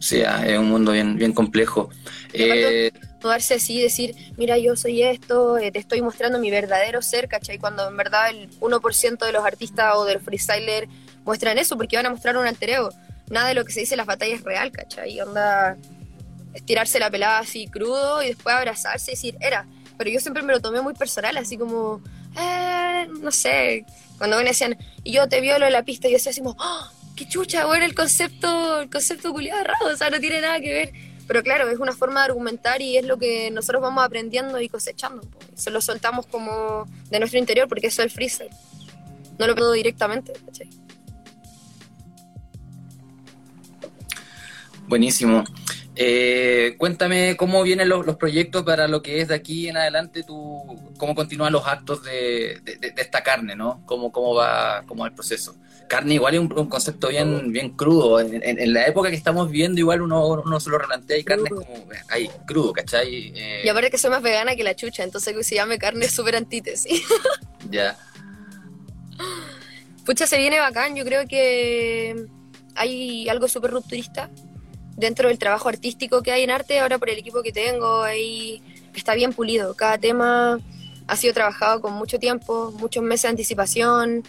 Sí, 0.00 0.22
ah, 0.22 0.44
es 0.46 0.58
un 0.58 0.68
mundo 0.68 0.92
bien, 0.92 1.16
bien 1.16 1.32
complejo. 1.32 1.90
Eh, 2.32 2.90
darse 3.22 3.54
así, 3.54 3.80
decir, 3.80 4.14
mira, 4.36 4.58
yo 4.58 4.76
soy 4.76 5.02
esto, 5.02 5.58
eh, 5.58 5.70
te 5.70 5.78
estoy 5.78 6.02
mostrando 6.02 6.38
mi 6.38 6.50
verdadero 6.50 7.00
ser, 7.02 7.28
¿cachai? 7.28 7.58
Cuando 7.58 7.88
en 7.88 7.96
verdad 7.96 8.30
el 8.30 8.50
1% 8.60 9.24
de 9.24 9.32
los 9.32 9.44
artistas 9.44 9.94
o 9.96 10.04
del 10.04 10.20
freestyler 10.20 10.88
muestran 11.24 11.58
eso 11.58 11.76
porque 11.76 11.96
van 11.96 12.06
a 12.06 12.10
mostrar 12.10 12.36
un 12.36 12.46
alter 12.46 12.70
ego. 12.70 12.90
Nada 13.30 13.48
de 13.48 13.54
lo 13.54 13.64
que 13.64 13.72
se 13.72 13.80
dice 13.80 13.94
en 13.94 13.98
las 13.98 14.06
batallas 14.06 14.40
es 14.40 14.44
real, 14.44 14.70
¿cachai? 14.70 15.20
Onda, 15.20 15.76
estirarse 16.54 16.98
la 16.98 17.10
pelada 17.10 17.38
así 17.38 17.66
crudo 17.66 18.22
y 18.22 18.28
después 18.28 18.54
abrazarse 18.54 19.12
y 19.12 19.14
decir, 19.14 19.36
era. 19.40 19.66
Pero 19.96 20.10
yo 20.10 20.20
siempre 20.20 20.42
me 20.42 20.52
lo 20.52 20.60
tomé 20.60 20.80
muy 20.80 20.94
personal, 20.94 21.36
así 21.36 21.56
como, 21.56 22.02
eh, 22.38 23.06
no 23.20 23.30
sé, 23.30 23.84
cuando 24.18 24.36
me 24.36 24.44
decían, 24.44 24.76
y 25.02 25.12
yo 25.12 25.28
te 25.28 25.40
violo 25.40 25.66
en 25.66 25.72
la 25.72 25.84
pista, 25.84 26.08
y 26.08 26.10
yo 26.10 26.16
decía 26.16 26.30
así 26.30 26.40
como, 26.40 26.56
¡oh, 26.58 26.90
qué 27.16 27.28
chucha, 27.28 27.66
bueno, 27.66 27.84
el 27.84 27.94
concepto, 27.94 28.80
el 28.80 28.90
concepto 28.90 29.32
culiado 29.32 29.62
raro, 29.64 29.86
o 29.92 29.96
sea, 29.96 30.10
no 30.10 30.20
tiene 30.20 30.40
nada 30.40 30.60
que 30.60 30.72
ver. 30.72 30.92
Pero 31.26 31.42
claro, 31.42 31.70
es 31.70 31.78
una 31.78 31.92
forma 31.92 32.20
de 32.20 32.26
argumentar 32.26 32.82
y 32.82 32.98
es 32.98 33.06
lo 33.06 33.16
que 33.16 33.50
nosotros 33.50 33.80
vamos 33.80 34.04
aprendiendo 34.04 34.60
y 34.60 34.68
cosechando. 34.68 35.22
Se 35.54 35.70
lo 35.70 35.80
soltamos 35.80 36.26
como 36.26 36.86
de 37.08 37.18
nuestro 37.18 37.38
interior 37.38 37.66
porque 37.66 37.86
eso 37.86 38.02
es 38.02 38.06
el 38.06 38.10
freestyle. 38.10 38.50
No 39.38 39.46
lo 39.46 39.54
puedo 39.54 39.72
directamente, 39.72 40.34
¿cachai? 40.44 40.68
Buenísimo. 44.86 45.44
Eh, 45.96 46.74
cuéntame 46.76 47.36
cómo 47.36 47.62
vienen 47.62 47.88
los, 47.88 48.16
proyectos 48.16 48.64
para 48.64 48.88
lo 48.88 49.00
que 49.00 49.20
es 49.20 49.28
de 49.28 49.36
aquí 49.36 49.68
en 49.68 49.76
adelante, 49.76 50.24
tú, 50.24 50.92
cómo 50.98 51.14
continúan 51.14 51.52
los 51.52 51.66
actos 51.66 52.02
de, 52.02 52.60
esta 52.96 53.22
carne, 53.22 53.54
¿no? 53.54 53.82
¿Cómo, 53.86 54.10
cómo 54.10 54.34
va 54.34 54.82
cómo 54.86 55.06
el 55.06 55.12
proceso? 55.12 55.54
Carne 55.88 56.14
igual 56.14 56.34
es 56.34 56.40
un, 56.40 56.48
concepto 56.48 57.08
bien, 57.08 57.52
bien 57.52 57.70
crudo. 57.70 58.18
En, 58.18 58.72
la 58.72 58.86
época 58.86 59.10
que 59.10 59.16
estamos 59.16 59.50
viendo 59.50 59.78
igual 59.78 60.02
uno, 60.02 60.26
uno 60.26 60.58
se 60.58 60.70
lo 60.70 60.78
replantea 60.78 61.16
y 61.16 61.24
carne 61.24 61.44
es 61.44 61.50
como 61.50 61.86
ahí, 62.08 62.28
crudo, 62.46 62.72
¿cachai? 62.72 63.32
Eh, 63.36 63.62
y 63.64 63.68
aparte 63.68 63.90
que 63.90 63.98
soy 63.98 64.10
más 64.10 64.22
vegana 64.22 64.56
que 64.56 64.64
la 64.64 64.74
chucha, 64.74 65.04
entonces 65.04 65.36
que 65.36 65.44
se 65.44 65.54
llame 65.54 65.78
carne 65.78 66.06
es 66.06 66.12
súper 66.12 66.34
antítesis. 66.34 67.02
ya. 67.70 67.96
Pucha, 70.04 70.26
se 70.26 70.38
viene 70.38 70.58
bacán, 70.58 70.96
yo 70.96 71.04
creo 71.04 71.28
que 71.28 72.26
hay 72.74 73.28
algo 73.28 73.46
súper 73.46 73.70
rupturista 73.70 74.28
dentro 74.96 75.28
del 75.28 75.38
trabajo 75.38 75.68
artístico 75.68 76.22
que 76.22 76.32
hay 76.32 76.42
en 76.42 76.50
arte, 76.50 76.80
ahora 76.80 76.98
por 76.98 77.10
el 77.10 77.18
equipo 77.18 77.42
que 77.42 77.52
tengo, 77.52 78.02
ahí 78.02 78.62
está 78.94 79.14
bien 79.14 79.32
pulido. 79.32 79.74
Cada 79.74 79.98
tema 79.98 80.60
ha 81.06 81.16
sido 81.16 81.34
trabajado 81.34 81.80
con 81.80 81.92
mucho 81.94 82.18
tiempo, 82.18 82.72
muchos 82.78 83.02
meses 83.02 83.22
de 83.22 83.28
anticipación. 83.28 84.22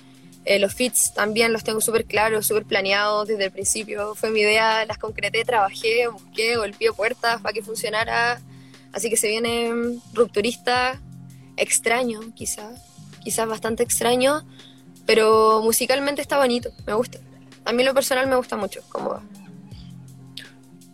Eh, 0.45 0.60
los 0.60 0.74
fits 0.74 1.13
también 1.13 1.51
los 1.53 1.63
tengo 1.63 1.81
súper 1.81 2.05
claros, 2.05 2.45
súper 2.45 2.65
planeados 2.65 3.27
desde 3.27 3.45
el 3.45 3.51
principio. 3.51 4.15
Fue 4.15 4.29
mi 4.29 4.41
idea, 4.41 4.86
las 4.86 4.98
concreté, 4.98 5.43
trabajé, 5.43 6.07
busqué, 6.07 6.57
golpeé 6.57 6.91
puertas 6.91 7.41
para 7.41 7.53
que 7.53 7.62
funcionara. 7.62 8.41
Así 8.91 9.10
que 9.10 9.17
se 9.17 9.27
viene 9.27 10.00
rupturista, 10.13 11.01
extraño 11.57 12.19
quizás, 12.36 12.81
quizás 13.24 13.48
bastante 13.48 13.84
extraño, 13.84 14.45
pero 15.05 15.62
musicalmente 15.63 16.22
está 16.22 16.38
bonito, 16.38 16.72
me 16.86 16.93
gusta. 16.93 17.19
A 17.65 17.74
mí 17.74 17.84
lo 17.84 17.93
personal 17.93 18.27
me 18.27 18.36
gusta 18.36 18.55
mucho 18.55 18.81
cómo. 18.89 19.22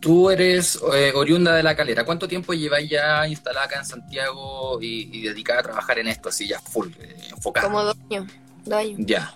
Tú 0.02 0.32
eres 0.32 0.80
eh, 0.96 1.12
oriunda 1.14 1.54
de 1.54 1.62
La 1.62 1.76
Calera. 1.76 2.04
¿Cuánto 2.04 2.28
tiempo 2.28 2.54
lleváis 2.54 2.90
ya 2.90 3.28
instalada 3.28 3.68
acá 3.68 3.78
en 3.78 3.86
Santiago 3.86 4.80
y, 4.82 5.22
dedicada 5.22 5.60
a 5.60 5.64
trabajar 5.64 6.00
en 6.00 6.08
esto, 6.08 6.30
así 6.30 6.48
ya 6.48 6.60
full, 6.60 6.90
eh, 7.00 7.28
enfocada? 7.30 7.68
Como 7.68 7.84
dos 7.84 7.96
años, 8.10 8.26
dos 8.66 8.74
años. 8.74 9.00
Ya. 9.00 9.32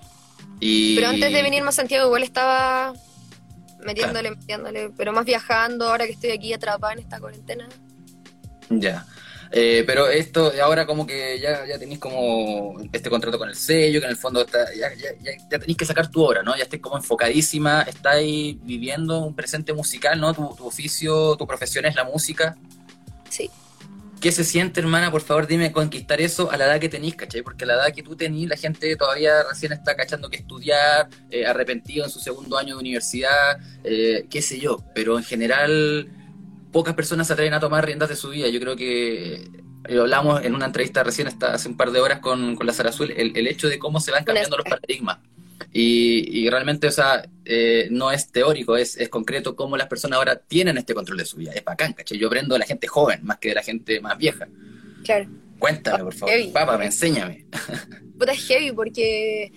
Pero 0.60 1.07
antes 1.07 1.31
de 1.31 1.41
venirme 1.43 1.69
a 1.69 1.72
Santiago 1.72 2.07
igual 2.07 2.24
estaba 2.24 2.93
metiéndole, 3.86 4.31
metiéndole, 4.31 4.91
pero 4.98 5.13
más 5.13 5.25
viajando, 5.25 5.88
ahora 5.88 6.07
que 6.07 6.13
estoy 6.13 6.31
aquí 6.31 6.51
atrapada 6.51 6.93
en 6.93 7.00
esta 7.00 7.19
cuarentena. 7.19 7.69
Ya. 8.69 9.05
Eh, 9.57 9.85
pero 9.88 10.09
esto, 10.09 10.51
ahora 10.62 10.85
como 10.85 11.07
que 11.07 11.39
ya, 11.39 11.65
ya 11.65 11.79
tenéis 11.79 11.97
como 11.97 12.75
este 12.91 13.09
contrato 13.09 13.38
con 13.38 13.47
el 13.47 13.55
sello, 13.55 14.01
que 14.01 14.05
en 14.05 14.12
el 14.12 14.17
fondo 14.17 14.41
está, 14.41 14.65
ya, 14.74 14.93
ya, 14.95 15.12
ya, 15.50 15.59
tenéis 15.59 15.77
que 15.77 15.85
sacar 15.85 16.12
tu 16.12 16.21
obra, 16.21 16.43
¿no? 16.43 16.57
Ya 16.57 16.63
estáis 16.63 16.81
como 16.81 16.97
enfocadísima, 16.97 17.83
estáis 17.83 18.57
viviendo 18.65 19.19
un 19.19 19.33
presente 19.33 19.71
musical, 19.71 20.19
¿no? 20.19 20.33
Tu, 20.33 20.67
oficio, 20.67 21.38
tu 21.38 21.47
profesión 21.47 21.85
es 21.85 21.95
la 21.95 22.03
música. 22.03 22.57
Sí. 23.29 23.50
¿Qué 24.19 24.33
se 24.33 24.43
siente, 24.43 24.81
hermana? 24.81 25.09
Por 25.09 25.21
favor, 25.21 25.47
dime 25.47 25.71
conquistar 25.71 26.19
eso 26.19 26.51
a 26.51 26.57
la 26.57 26.65
edad 26.65 26.81
que 26.81 26.89
tenéis, 26.89 27.15
¿cachai? 27.15 27.41
Porque 27.41 27.63
a 27.63 27.67
la 27.67 27.74
edad 27.75 27.93
que 27.93 28.03
tú 28.03 28.17
tenís, 28.17 28.50
la 28.50 28.57
gente 28.57 28.93
todavía 28.97 29.41
recién 29.50 29.71
está 29.71 29.95
cachando 29.95 30.29
que 30.29 30.35
estudiar, 30.35 31.07
eh, 31.31 31.45
arrepentido 31.45 32.03
en 32.03 32.12
su 32.12 32.19
segundo 32.19 32.57
año 32.57 32.75
de 32.75 32.81
universidad, 32.81 33.57
eh, 33.85 34.25
qué 34.29 34.41
sé 34.41 34.59
yo, 34.59 34.83
pero 34.93 35.17
en 35.17 35.24
general 35.24 36.09
pocas 36.75 36.94
personas 36.94 37.25
se 37.25 37.32
atreven 37.32 37.53
a 37.53 37.62
tomar 37.62 37.86
riendas 37.86 38.10
de 38.10 38.17
su 38.17 38.32
vida. 38.32 38.50
Yo 38.50 38.60
creo 38.60 38.75
que 38.75 39.50
lo 39.88 40.01
hablamos 40.01 40.44
en 40.44 40.53
una 40.53 40.65
entrevista 40.65 41.05
recién 41.05 41.29
hace 41.29 41.70
un 41.70 41.77
par 41.77 41.91
de 41.91 42.01
horas 42.01 42.20
con, 42.20 42.58
con 42.58 42.67
la 42.67 42.74
Sarazuel, 42.74 43.12
el, 43.12 43.32
el 43.38 43.48
hecho 43.48 43.70
de 43.70 43.79
cómo 43.79 44.01
se 44.01 44.12
van 44.12 44.25
cambiando 44.25 44.58
los 44.58 44.65
paradigmas. 44.65 45.20
Y, 45.72 46.50
realmente, 46.50 46.88
o 46.88 46.91
sea, 46.91 47.29
eh, 47.46 47.88
no 47.91 48.12
es 48.12 48.29
teórico, 48.29 48.75
es, 48.75 48.98
es, 48.98 49.08
concreto 49.08 49.55
cómo 49.55 49.77
las 49.77 49.88
personas 49.88 50.17
ahora 50.17 50.36
tienen 50.36 50.77
este 50.77 50.94
control 50.94 51.17
de 51.17 51.24
su 51.24 51.38
vida. 51.38 51.53
Es 51.53 51.63
bacán, 51.63 51.94
¿cachai? 51.94 52.17
Yo 52.17 52.27
aprendo 52.27 52.55
de 52.55 52.60
la 52.60 52.65
gente 52.65 52.88
joven 52.88 53.22
más 53.24 53.38
que 53.38 53.50
de 53.50 53.55
la 53.55 53.63
gente 53.63 54.01
más 54.01 54.17
vieja. 54.17 54.46
Claro. 55.05 55.29
Cuéntame, 55.60 56.03
por 56.03 56.13
favor. 56.13 56.36
Papá, 56.51 56.77
me 56.77 56.88
enséñame. 56.88 57.46
Puta, 58.20 58.34
es 58.34 58.46
heavy 58.48 58.74
porque 58.74 59.50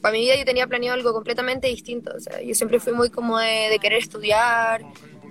para 0.00 0.12
mi 0.12 0.22
vida 0.22 0.34
yo 0.36 0.44
tenía 0.44 0.66
planeado 0.66 0.98
algo 0.98 1.12
completamente 1.12 1.68
distinto. 1.68 2.10
O 2.16 2.20
sea, 2.20 2.42
yo 2.42 2.52
siempre 2.52 2.80
fui 2.80 2.92
muy 2.92 3.10
como 3.10 3.38
de, 3.38 3.68
de 3.70 3.78
querer 3.78 4.00
estudiar, 4.00 4.82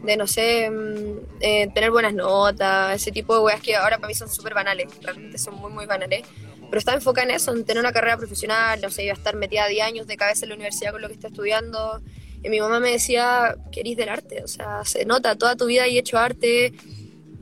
de, 0.03 0.17
no 0.17 0.27
sé, 0.27 0.69
mm, 0.69 1.17
eh, 1.39 1.69
tener 1.73 1.91
buenas 1.91 2.13
notas, 2.13 2.95
ese 2.95 3.11
tipo 3.11 3.35
de 3.35 3.41
weas 3.41 3.61
que 3.61 3.75
ahora 3.75 3.97
para 3.97 4.07
mí 4.07 4.13
son 4.13 4.29
súper 4.29 4.53
banales, 4.53 4.87
realmente 5.01 5.37
son 5.37 5.55
muy, 5.55 5.71
muy 5.71 5.85
banales. 5.85 6.23
Pero 6.69 6.79
estaba 6.79 6.97
enfocada 6.97 7.27
en 7.27 7.35
eso, 7.35 7.53
en 7.53 7.63
tener 7.65 7.81
una 7.81 7.93
carrera 7.93 8.17
profesional, 8.17 8.81
no 8.81 8.89
sé, 8.89 9.03
iba 9.03 9.13
a 9.13 9.17
estar 9.17 9.35
metida 9.35 9.67
10 9.67 9.85
años 9.85 10.07
de 10.07 10.17
cabeza 10.17 10.45
en 10.45 10.49
la 10.49 10.55
universidad 10.55 10.91
con 10.91 11.01
lo 11.01 11.07
que 11.07 11.13
está 11.13 11.27
estudiando. 11.27 12.01
Y 12.43 12.49
mi 12.49 12.59
mamá 12.59 12.79
me 12.79 12.91
decía, 12.91 13.55
querís 13.71 13.95
del 13.95 14.09
arte, 14.09 14.43
o 14.43 14.47
sea, 14.47 14.83
se 14.83 15.05
nota, 15.05 15.35
toda 15.35 15.55
tu 15.55 15.67
vida 15.67 15.85
he 15.85 15.97
hecho 15.97 16.17
arte, 16.17 16.73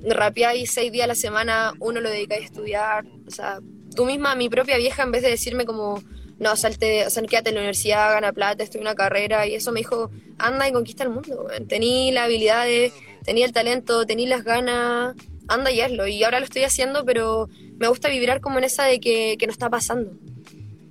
rapeáis 0.04 0.72
seis 0.72 0.92
días 0.92 1.06
a 1.06 1.08
la 1.08 1.16
semana, 1.16 1.74
uno 1.80 2.02
lo 2.02 2.10
dedicáis 2.10 2.42
a 2.44 2.46
estudiar, 2.46 3.06
o 3.26 3.32
sea, 3.32 3.60
tú 3.96 4.06
misma, 4.06 4.36
mi 4.36 4.50
propia 4.50 4.78
vieja, 4.78 5.04
en 5.04 5.12
vez 5.12 5.24
de 5.24 5.30
decirme 5.30 5.66
como, 5.66 6.04
no, 6.42 6.56
salte, 6.56 7.06
o 7.06 7.10
sea, 7.12 7.22
quédate 7.22 7.50
en 7.50 7.56
la 7.56 7.62
universidad, 7.62 8.14
gana 8.14 8.34
plata, 8.34 8.64
estoy 8.64 8.82
una 8.82 8.96
carrera, 8.96 9.46
y 9.46 9.54
eso 9.54 9.72
me 9.72 9.82
dijo, 9.82 10.10
anda 10.40 10.68
y 10.68 10.72
conquista 10.72 11.04
el 11.04 11.12
mundo, 11.12 11.48
tení 11.70 12.12
las 12.12 12.26
habilidades, 12.26 12.94
tení 13.24 13.44
el 13.44 13.54
talento, 13.54 14.08
tení 14.08 14.26
las 14.26 14.44
ganas, 14.44 15.16
anda 15.48 15.70
y 15.70 15.82
hazlo, 15.82 16.08
y 16.08 16.24
ahora 16.24 16.40
lo 16.40 16.46
estoy 16.46 16.64
haciendo, 16.64 17.06
pero 17.06 17.48
me 17.78 17.88
gusta 17.88 18.10
vibrar 18.10 18.42
como 18.42 18.58
en 18.58 18.64
esa 18.64 18.86
de 18.86 19.00
que, 19.00 19.38
que 19.38 19.46
no 19.46 19.54
está 19.54 19.70
pasando. 19.70 20.14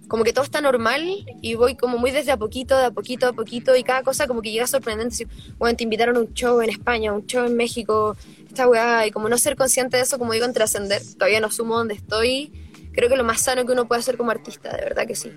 Como 0.06 0.22
que 0.22 0.32
todo 0.32 0.44
está 0.44 0.60
normal 0.60 1.04
y 1.42 1.54
voy 1.54 1.74
como 1.74 1.98
muy 1.98 2.12
desde 2.12 2.30
a 2.30 2.36
poquito, 2.36 2.76
de 2.76 2.84
a 2.84 2.90
poquito, 2.92 3.26
a 3.26 3.32
poquito, 3.32 3.74
y 3.74 3.82
cada 3.82 4.04
cosa 4.04 4.28
como 4.28 4.42
que 4.42 4.52
llega 4.52 4.68
sorprendente. 4.68 5.26
bueno, 5.58 5.76
te 5.76 5.82
invitaron 5.82 6.16
a 6.16 6.20
un 6.20 6.32
show 6.32 6.60
en 6.60 6.70
España, 6.70 7.12
un 7.12 7.26
show 7.26 7.44
en 7.44 7.56
México, 7.56 8.16
esta 8.46 8.68
weá, 8.68 9.04
y 9.04 9.10
como 9.10 9.28
no 9.28 9.36
ser 9.36 9.56
consciente 9.56 9.96
de 9.96 10.04
eso, 10.04 10.16
como 10.16 10.32
digo, 10.32 10.44
en 10.44 10.52
trascender, 10.52 11.02
todavía 11.18 11.40
no 11.40 11.50
sumo 11.50 11.76
donde 11.76 11.94
estoy, 11.94 12.52
creo 13.00 13.08
que 13.08 13.16
lo 13.16 13.24
más 13.24 13.40
sano 13.40 13.64
que 13.64 13.72
uno 13.72 13.88
puede 13.88 14.00
hacer 14.00 14.18
como 14.18 14.30
artista, 14.30 14.76
de 14.76 14.84
verdad 14.84 15.06
que 15.06 15.16
sí. 15.16 15.32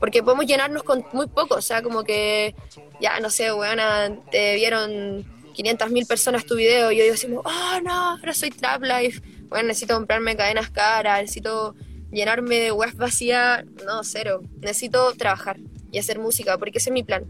Porque 0.00 0.24
podemos 0.24 0.44
llenarnos 0.44 0.82
con 0.82 1.04
muy 1.12 1.28
poco, 1.28 1.54
o 1.54 1.62
sea, 1.62 1.82
como 1.82 2.02
que, 2.02 2.56
ya, 3.00 3.20
no 3.20 3.30
sé, 3.30 3.52
weona, 3.52 4.12
te 4.32 4.56
vieron 4.56 5.24
500 5.54 5.90
mil 5.90 6.04
personas 6.06 6.44
tu 6.44 6.56
video 6.56 6.90
y 6.90 6.96
yo 6.96 7.04
digo 7.04 7.14
así, 7.14 7.28
oh 7.32 7.80
no, 7.84 8.10
ahora 8.10 8.34
soy 8.34 8.50
Trap 8.50 8.82
Life, 8.82 9.22
bueno, 9.48 9.68
necesito 9.68 9.94
comprarme 9.94 10.36
cadenas 10.36 10.70
caras, 10.70 11.20
necesito 11.20 11.76
llenarme 12.10 12.56
de 12.56 12.72
web 12.72 12.92
vacía, 12.96 13.64
no, 13.86 14.02
cero. 14.02 14.42
Necesito 14.58 15.12
trabajar 15.14 15.58
y 15.92 15.98
hacer 15.98 16.18
música, 16.18 16.58
porque 16.58 16.78
ese 16.78 16.90
es 16.90 16.94
mi 16.94 17.04
plan. 17.04 17.24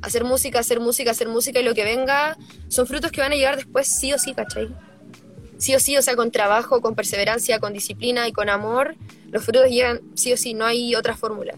Hacer 0.00 0.22
música, 0.22 0.60
hacer 0.60 0.78
música, 0.78 1.10
hacer 1.10 1.28
música 1.28 1.58
y 1.58 1.64
lo 1.64 1.74
que 1.74 1.82
venga 1.82 2.36
son 2.68 2.86
frutos 2.86 3.10
que 3.10 3.20
van 3.20 3.32
a 3.32 3.34
llegar 3.34 3.56
después 3.56 3.88
sí 3.88 4.12
o 4.12 4.18
sí, 4.18 4.32
¿cachai? 4.32 4.68
Sí 5.62 5.76
o 5.76 5.80
sí, 5.80 5.96
o 5.96 6.02
sea, 6.02 6.16
con 6.16 6.32
trabajo, 6.32 6.80
con 6.80 6.96
perseverancia, 6.96 7.60
con 7.60 7.72
disciplina 7.72 8.26
y 8.26 8.32
con 8.32 8.48
amor, 8.48 8.96
los 9.30 9.44
frutos 9.44 9.70
llegan 9.70 10.00
sí 10.14 10.32
o 10.32 10.36
sí, 10.36 10.54
no 10.54 10.66
hay 10.66 10.96
otra 10.96 11.16
fórmula. 11.16 11.54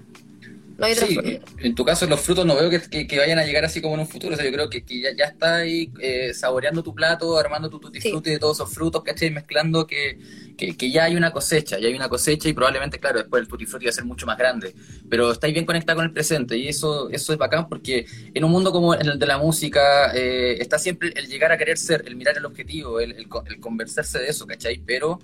No 0.76 0.86
hay 0.86 0.92
otra 0.92 1.06
sí, 1.06 1.40
en 1.58 1.74
tu 1.74 1.84
caso 1.84 2.04
los 2.06 2.20
frutos 2.20 2.44
no 2.44 2.56
veo 2.56 2.68
que, 2.68 3.16
vayan 3.16 3.38
a 3.38 3.44
llegar 3.44 3.64
así 3.64 3.80
como 3.80 3.94
en 3.94 4.00
un 4.00 4.08
futuro, 4.08 4.34
o 4.34 4.36
sea, 4.36 4.44
yo 4.44 4.52
creo 4.52 4.68
que, 4.68 4.84
ya, 5.00 5.16
ya 5.16 5.24
estás 5.26 5.62
ahí 5.62 5.90
eh, 6.00 6.34
saboreando 6.34 6.82
tu 6.82 6.94
plato, 6.94 7.38
armando 7.38 7.70
tu, 7.70 7.80
tu 7.80 7.90
disfrute 7.90 8.30
de 8.30 8.38
todos 8.38 8.58
esos 8.58 8.74
frutos, 8.74 9.02
¿cachai? 9.02 9.30
Mezclando 9.30 9.86
que, 9.86 10.18
que, 10.56 10.90
ya 10.90 11.04
hay 11.04 11.16
una 11.16 11.32
cosecha, 11.32 11.78
ya 11.78 11.88
hay 11.88 11.94
una 11.94 12.08
cosecha 12.08 12.48
y 12.48 12.52
probablemente, 12.52 12.98
claro, 12.98 13.18
después 13.18 13.42
el 13.42 13.48
tutti 13.48 13.66
frutti 13.66 13.86
va 13.86 13.90
a 13.90 13.92
ser 13.92 14.04
mucho 14.04 14.26
más 14.26 14.38
grande, 14.38 14.74
pero 15.08 15.32
estáis 15.32 15.52
bien 15.52 15.66
conectados 15.66 15.98
con 15.98 16.06
el 16.06 16.12
presente 16.12 16.56
y 16.56 16.68
eso, 16.68 17.10
eso 17.10 17.32
es 17.32 17.38
bacán 17.38 17.68
porque 17.68 18.06
en 18.32 18.44
un 18.44 18.50
mundo 18.50 18.72
como 18.72 18.94
el 18.94 19.18
de 19.18 19.26
la 19.26 19.38
música 19.38 20.12
eh, 20.14 20.56
está 20.60 20.78
siempre 20.78 21.12
el 21.16 21.26
llegar 21.26 21.52
a 21.52 21.58
querer 21.58 21.78
ser, 21.78 22.04
el 22.06 22.16
mirar 22.16 22.36
el 22.36 22.44
objetivo, 22.44 23.00
el, 23.00 23.12
el, 23.12 23.28
conversarse 23.60 24.18
de 24.18 24.28
eso, 24.28 24.46
¿cachai? 24.46 24.82
Pero 24.84 25.18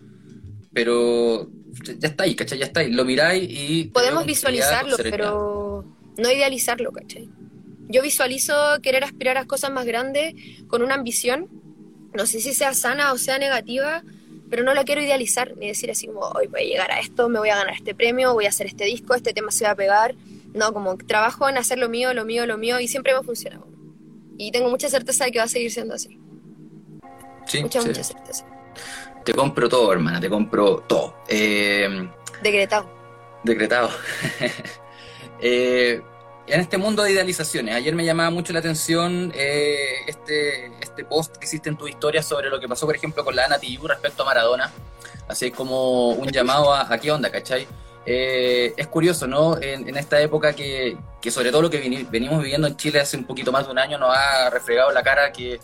pero 0.72 1.50
ya 1.98 2.08
está 2.08 2.24
ahí, 2.24 2.34
¿cachai? 2.34 2.58
Ya 2.58 2.66
está 2.66 2.80
ahí, 2.80 2.92
lo 2.92 3.04
miráis 3.04 3.48
y... 3.50 3.84
Podemos 3.86 4.24
visualizarlo, 4.24 4.96
pero 4.98 5.84
no 6.16 6.30
idealizarlo, 6.30 6.92
¿cachai? 6.92 7.28
Yo 7.88 8.02
visualizo 8.02 8.54
querer 8.82 9.02
aspirar 9.02 9.36
a 9.36 9.46
cosas 9.46 9.72
más 9.72 9.84
grandes 9.84 10.34
con 10.68 10.82
una 10.82 10.94
ambición, 10.94 11.48
no 12.14 12.26
sé 12.26 12.40
si 12.40 12.54
sea 12.54 12.72
sana 12.74 13.12
o 13.12 13.18
sea 13.18 13.38
negativa, 13.38 14.04
pero 14.50 14.64
no 14.64 14.74
la 14.74 14.84
quiero 14.84 15.00
idealizar, 15.00 15.56
ni 15.56 15.68
decir 15.68 15.90
así 15.90 16.08
como, 16.08 16.20
hoy 16.20 16.48
voy 16.48 16.62
a 16.62 16.64
llegar 16.64 16.90
a 16.90 16.98
esto, 16.98 17.28
me 17.28 17.38
voy 17.38 17.50
a 17.50 17.56
ganar 17.56 17.74
este 17.74 17.94
premio, 17.94 18.34
voy 18.34 18.46
a 18.46 18.48
hacer 18.48 18.66
este 18.66 18.84
disco, 18.84 19.14
este 19.14 19.32
tema 19.32 19.52
se 19.52 19.64
va 19.64 19.70
a 19.70 19.74
pegar. 19.76 20.16
No, 20.52 20.72
como 20.72 20.96
trabajo 20.96 21.48
en 21.48 21.56
hacer 21.56 21.78
lo 21.78 21.88
mío, 21.88 22.12
lo 22.12 22.24
mío, 22.24 22.44
lo 22.46 22.58
mío, 22.58 22.80
y 22.80 22.88
siempre 22.88 23.12
me 23.12 23.20
ha 23.20 23.22
funcionado. 23.22 23.68
Y 24.36 24.50
tengo 24.50 24.68
mucha 24.68 24.88
certeza 24.88 25.24
de 25.24 25.32
que 25.32 25.38
va 25.38 25.44
a 25.44 25.48
seguir 25.48 25.70
siendo 25.70 25.94
así. 25.94 26.18
Sí, 27.46 27.62
mucha, 27.62 27.80
mucha 27.80 28.02
certeza. 28.02 28.44
Te 29.24 29.32
compro 29.32 29.68
todo, 29.68 29.92
hermana, 29.92 30.18
te 30.20 30.28
compro 30.28 30.80
todo. 30.88 31.16
Eh, 31.28 32.08
decretado. 32.42 32.90
Decretado. 33.44 33.90
Eh, 35.42 36.02
en 36.50 36.60
este 36.60 36.78
mundo 36.78 37.02
de 37.02 37.12
idealizaciones, 37.12 37.74
ayer 37.74 37.94
me 37.94 38.04
llamaba 38.04 38.30
mucho 38.30 38.52
la 38.52 38.58
atención 38.58 39.32
eh, 39.34 40.02
este, 40.06 40.66
este 40.80 41.04
post 41.04 41.36
que 41.36 41.44
hiciste 41.44 41.68
en 41.68 41.76
tu 41.76 41.86
historia 41.86 42.22
sobre 42.22 42.50
lo 42.50 42.58
que 42.58 42.68
pasó, 42.68 42.86
por 42.86 42.96
ejemplo, 42.96 43.24
con 43.24 43.36
la 43.36 43.44
Ana 43.44 43.58
Tijoux 43.58 43.88
respecto 43.88 44.22
a 44.22 44.26
Maradona. 44.26 44.72
Así 45.28 45.50
como 45.52 46.10
un 46.10 46.28
llamado 46.28 46.74
a, 46.74 46.98
qué 46.98 47.12
onda, 47.12 47.30
¿cachai? 47.30 47.68
Eh, 48.04 48.74
es 48.76 48.86
curioso, 48.88 49.28
¿no? 49.28 49.60
En, 49.60 49.96
esta 49.96 50.20
época 50.20 50.52
que, 50.52 50.96
que, 51.20 51.30
sobre 51.30 51.50
todo 51.52 51.62
lo 51.62 51.70
que 51.70 51.78
venimos 52.10 52.42
viviendo 52.42 52.66
en 52.66 52.76
Chile 52.76 53.00
hace 53.00 53.16
un 53.16 53.24
poquito 53.24 53.52
más 53.52 53.66
de 53.66 53.70
un 53.70 53.78
año 53.78 53.96
nos 53.96 54.16
ha 54.16 54.50
refregado 54.50 54.90
la 54.90 55.04
cara 55.04 55.30
que, 55.30 55.60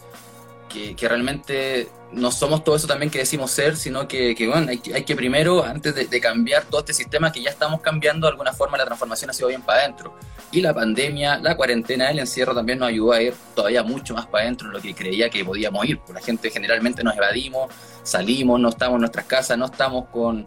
que, 0.96 1.08
realmente 1.08 1.88
no 2.12 2.30
somos 2.30 2.62
todo 2.64 2.76
eso 2.76 2.86
también 2.86 3.10
que 3.10 3.18
decimos 3.18 3.50
ser, 3.50 3.76
sino 3.76 4.06
que, 4.06 4.34
bueno, 4.50 4.70
hay, 4.70 4.80
hay, 4.94 5.04
que 5.04 5.16
primero, 5.16 5.64
antes 5.64 5.94
de, 5.94 6.20
cambiar 6.20 6.64
todo 6.64 6.80
este 6.80 6.92
sistema 6.92 7.32
que 7.32 7.42
ya 7.42 7.50
estamos 7.50 7.80
cambiando, 7.80 8.26
de 8.26 8.32
alguna 8.32 8.52
forma 8.52 8.76
la 8.76 8.84
transformación 8.84 9.30
ha 9.30 9.32
sido 9.32 9.48
bien 9.48 9.62
para 9.62 9.80
adentro. 9.80 10.14
Y 10.52 10.60
la 10.60 10.72
pandemia, 10.72 11.38
la 11.38 11.56
cuarentena, 11.56 12.10
el 12.10 12.18
encierro 12.18 12.54
también 12.54 12.78
nos 12.78 12.88
ayudó 12.88 13.12
a 13.12 13.22
ir 13.22 13.34
todavía 13.54 13.82
mucho 13.82 14.14
más 14.14 14.26
para 14.26 14.44
adentro 14.44 14.68
de 14.68 14.74
lo 14.74 14.80
que 14.80 14.94
creía 14.94 15.28
que 15.28 15.44
podíamos 15.44 15.84
ir. 15.86 16.00
La 16.12 16.20
gente 16.20 16.50
generalmente 16.50 17.02
nos 17.02 17.16
evadimos, 17.16 17.72
salimos, 18.02 18.60
no 18.60 18.68
estamos 18.68 18.96
en 18.96 19.00
nuestras 19.00 19.26
casas, 19.26 19.58
no 19.58 19.66
estamos 19.66 20.06
con... 20.08 20.44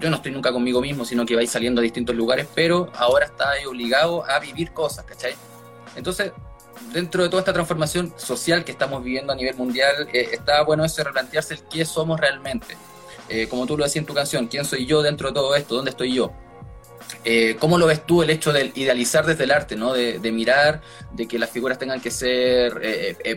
Yo 0.00 0.10
no 0.10 0.16
estoy 0.16 0.32
nunca 0.32 0.50
conmigo 0.50 0.80
mismo, 0.80 1.04
sino 1.04 1.24
que 1.24 1.36
vais 1.36 1.50
saliendo 1.50 1.80
a 1.80 1.84
distintos 1.84 2.16
lugares, 2.16 2.48
pero 2.54 2.90
ahora 2.96 3.26
está 3.26 3.50
obligado 3.68 4.28
a 4.28 4.40
vivir 4.40 4.72
cosas, 4.72 5.04
¿cachai? 5.04 5.34
Entonces, 5.94 6.32
dentro 6.92 7.22
de 7.22 7.28
toda 7.28 7.40
esta 7.40 7.52
transformación 7.52 8.12
social 8.16 8.64
que 8.64 8.72
estamos 8.72 9.02
viviendo 9.02 9.32
a 9.32 9.36
nivel 9.36 9.56
mundial, 9.56 10.08
eh, 10.12 10.30
está 10.32 10.62
bueno 10.62 10.84
eso 10.84 11.02
replantearse 11.04 11.54
el 11.54 11.62
qué 11.64 11.84
somos 11.84 12.18
realmente. 12.18 12.76
Eh, 13.28 13.46
como 13.48 13.66
tú 13.66 13.76
lo 13.76 13.84
decías 13.84 14.02
en 14.02 14.06
tu 14.06 14.14
canción, 14.14 14.46
¿quién 14.46 14.64
soy 14.64 14.86
yo 14.86 15.02
dentro 15.02 15.28
de 15.28 15.34
todo 15.34 15.54
esto? 15.54 15.74
¿Dónde 15.74 15.90
estoy 15.90 16.14
yo? 16.14 16.32
Eh, 17.24 17.56
¿Cómo 17.58 17.78
lo 17.78 17.86
ves 17.86 18.04
tú 18.04 18.22
el 18.22 18.30
hecho 18.30 18.52
de 18.52 18.72
idealizar 18.74 19.24
desde 19.26 19.44
el 19.44 19.50
arte, 19.50 19.76
¿no? 19.76 19.92
de, 19.92 20.18
mirar, 20.32 20.82
de 21.12 21.26
que 21.26 21.38
las 21.38 21.50
figuras 21.50 21.78
tengan 21.78 22.00
que 22.00 22.10
ser 22.10 22.80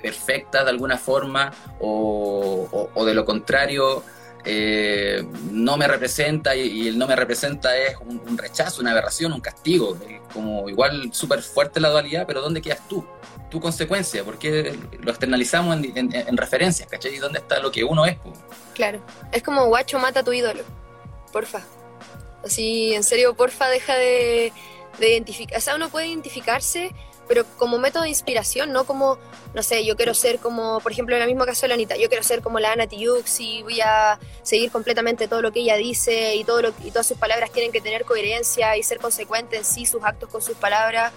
perfectas 0.01 0.63
de 0.65 0.69
alguna 0.69 0.97
forma 0.97 1.51
o, 1.79 3.03
de 3.05 3.13
lo 3.13 3.25
contrario? 3.25 4.03
No 5.51 5.77
me 5.77 5.87
representa 5.87 6.55
y, 6.55 6.87
el 6.87 6.97
no 6.97 7.07
me 7.07 7.15
representa 7.15 7.75
es 7.77 7.95
un, 7.97 8.37
rechazo, 8.37 8.81
una 8.81 8.91
aberración, 8.91 9.33
un 9.33 9.41
castigo, 9.41 9.97
como 10.33 10.69
igual 10.69 11.13
súper 11.13 11.41
fuerte 11.41 11.79
la 11.79 11.89
dualidad, 11.89 12.25
pero 12.25 12.41
¿dónde 12.41 12.61
quedas 12.61 12.87
tú? 12.87 13.05
Tu 13.49 13.59
consecuencia, 13.59 14.23
porque 14.23 14.77
lo 14.99 15.11
externalizamos 15.11 15.77
en, 15.83 16.37
referencias, 16.37 16.89
¿cachai? 16.89 17.15
¿Y 17.15 17.17
dónde 17.17 17.39
está 17.39 17.59
lo 17.59 17.71
que 17.71 17.83
uno 17.83 18.05
es? 18.05 18.17
Claro, 18.73 19.03
es 19.31 19.43
como 19.43 19.65
guacho 19.65 19.99
mata 19.99 20.21
a 20.21 20.23
tu 20.23 20.33
ídolo, 20.33 20.63
porfa. 21.31 21.61
Así, 22.43 22.93
en 22.93 23.03
serio, 23.03 23.35
porfa, 23.35 23.69
deja 23.69 23.95
de, 23.95 24.51
identificar. 24.99 25.57
O 25.57 25.61
sea, 25.61 25.75
uno 25.75 25.89
puede 25.89 26.07
identificarse, 26.07 26.91
pero 27.31 27.45
como 27.57 27.77
método 27.77 28.03
de 28.03 28.09
inspiración, 28.09 28.73
no 28.73 28.83
como, 28.83 29.17
no 29.53 29.63
sé, 29.63 29.85
yo 29.85 29.95
quiero 29.95 30.13
ser 30.13 30.39
como, 30.39 30.81
por 30.81 30.91
ejemplo, 30.91 31.15
en 31.15 31.21
el 31.21 31.29
mismo 31.29 31.45
caso 31.45 31.61
de 31.61 31.69
la 31.69 31.75
Anita, 31.75 31.95
yo 31.95 32.09
quiero 32.09 32.25
ser 32.25 32.41
como 32.41 32.59
la 32.59 32.73
Ana 32.73 32.87
Tijoux 32.87 33.39
y 33.39 33.63
voy 33.63 33.79
a 33.79 34.19
seguir 34.43 34.69
completamente 34.69 35.29
todo 35.29 35.41
lo 35.41 35.53
que 35.53 35.61
ella 35.61 35.77
dice 35.77 36.35
y, 36.35 36.43
todo 36.43 36.61
lo, 36.61 36.73
y 36.83 36.91
todas 36.91 37.07
sus 37.07 37.17
palabras 37.17 37.49
tienen 37.49 37.71
que 37.71 37.79
tener 37.79 38.03
coherencia 38.03 38.75
y 38.75 38.83
ser 38.83 38.97
consecuente 38.97 39.55
en 39.55 39.63
sí, 39.63 39.85
sus 39.85 40.03
actos 40.03 40.27
con 40.27 40.41
sus 40.41 40.57
palabras. 40.57 41.13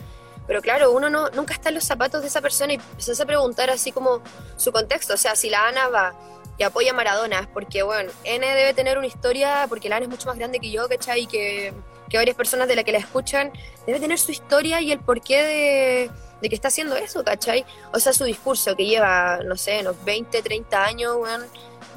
Pero 0.46 0.62
claro, 0.62 0.92
uno 0.92 1.10
no, 1.10 1.30
nunca 1.30 1.52
está 1.52 1.70
en 1.70 1.74
los 1.74 1.84
zapatos 1.84 2.22
de 2.22 2.28
esa 2.28 2.40
persona 2.40 2.74
y 2.74 2.80
se 2.98 3.10
hace 3.10 3.26
preguntar 3.26 3.70
así 3.70 3.90
como 3.90 4.22
su 4.56 4.70
contexto. 4.70 5.14
O 5.14 5.16
sea, 5.16 5.34
si 5.34 5.50
la 5.50 5.66
Ana 5.66 5.88
va 5.88 6.14
y 6.56 6.62
apoya 6.62 6.92
a 6.92 6.94
Maradona, 6.94 7.50
porque 7.52 7.82
bueno, 7.82 8.12
N 8.22 8.46
debe 8.46 8.72
tener 8.72 8.98
una 8.98 9.08
historia, 9.08 9.66
porque 9.68 9.88
la 9.88 9.96
Ana 9.96 10.04
es 10.04 10.10
mucho 10.10 10.28
más 10.28 10.38
grande 10.38 10.60
que 10.60 10.70
yo, 10.70 10.88
¿cachai? 10.88 11.22
Y 11.22 11.26
que, 11.26 11.74
que 12.08 12.16
varias 12.16 12.36
personas 12.36 12.68
de 12.68 12.76
las 12.76 12.84
que 12.84 12.92
la 12.92 12.98
escuchan, 12.98 13.52
debe 13.86 14.00
tener 14.00 14.18
su 14.18 14.32
historia 14.32 14.80
y 14.80 14.92
el 14.92 15.00
porqué 15.00 15.42
de, 15.42 16.10
de 16.40 16.48
que 16.48 16.54
está 16.54 16.68
haciendo 16.68 16.96
eso, 16.96 17.24
¿cachai? 17.24 17.64
O 17.92 17.98
sea, 17.98 18.12
su 18.12 18.24
discurso 18.24 18.76
que 18.76 18.86
lleva, 18.86 19.40
no 19.44 19.56
sé, 19.56 19.80
unos 19.80 19.96
20, 20.04 20.42
30 20.42 20.84
años, 20.84 21.16
bueno, 21.16 21.44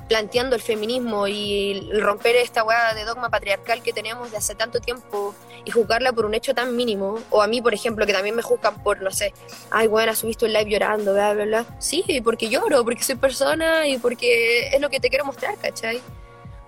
planteando 0.08 0.56
el 0.56 0.62
feminismo 0.62 1.28
y 1.28 1.90
romper 2.00 2.36
esta 2.38 2.64
weá 2.64 2.94
de 2.94 3.04
dogma 3.04 3.30
patriarcal 3.30 3.84
que 3.84 3.94
tenemos 3.94 4.32
de 4.32 4.38
hace 4.38 4.56
tanto 4.56 4.80
tiempo 4.80 5.36
y 5.66 5.72
juzgarla 5.72 6.14
por 6.14 6.26
un 6.26 6.34
hecho 6.34 6.56
tan 6.56 6.76
mínimo, 6.78 7.20
o 7.30 7.42
a 7.42 7.48
mí, 7.48 7.62
por 7.62 7.74
ejemplo, 7.74 8.06
que 8.06 8.14
también 8.14 8.36
me 8.36 8.42
juzgan 8.42 8.82
por, 8.84 9.02
no 9.02 9.12
sé, 9.12 9.34
ay, 9.70 9.88
bueno, 9.88 10.16
subiste 10.16 10.46
un 10.46 10.54
live 10.54 10.70
llorando, 10.70 11.14
bla, 11.14 11.34
bla, 11.34 11.46
bla. 11.46 11.66
Sí, 11.80 12.06
porque 12.24 12.48
lloro, 12.48 12.86
porque 12.86 13.04
soy 13.04 13.16
persona 13.16 13.86
y 13.86 13.98
porque 13.98 14.70
es 14.70 14.80
lo 14.80 14.90
que 14.90 15.02
te 15.02 15.10
quiero 15.10 15.26
mostrar, 15.26 15.58
¿cachai? 15.58 16.02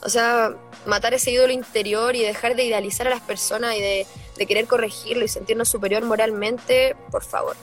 O 0.03 0.09
sea, 0.09 0.53
matar 0.85 1.13
ese 1.13 1.31
ídolo 1.31 1.51
interior 1.51 2.15
y 2.15 2.23
dejar 2.23 2.55
de 2.55 2.63
idealizar 2.63 3.07
a 3.07 3.09
las 3.09 3.21
personas 3.21 3.75
y 3.75 3.81
de, 3.81 4.07
de 4.37 4.45
querer 4.45 4.65
corregirlo 4.65 5.25
y 5.25 5.27
sentirnos 5.27 5.67
superior 5.67 6.03
moralmente, 6.03 6.95
por 7.11 7.23
favor 7.23 7.55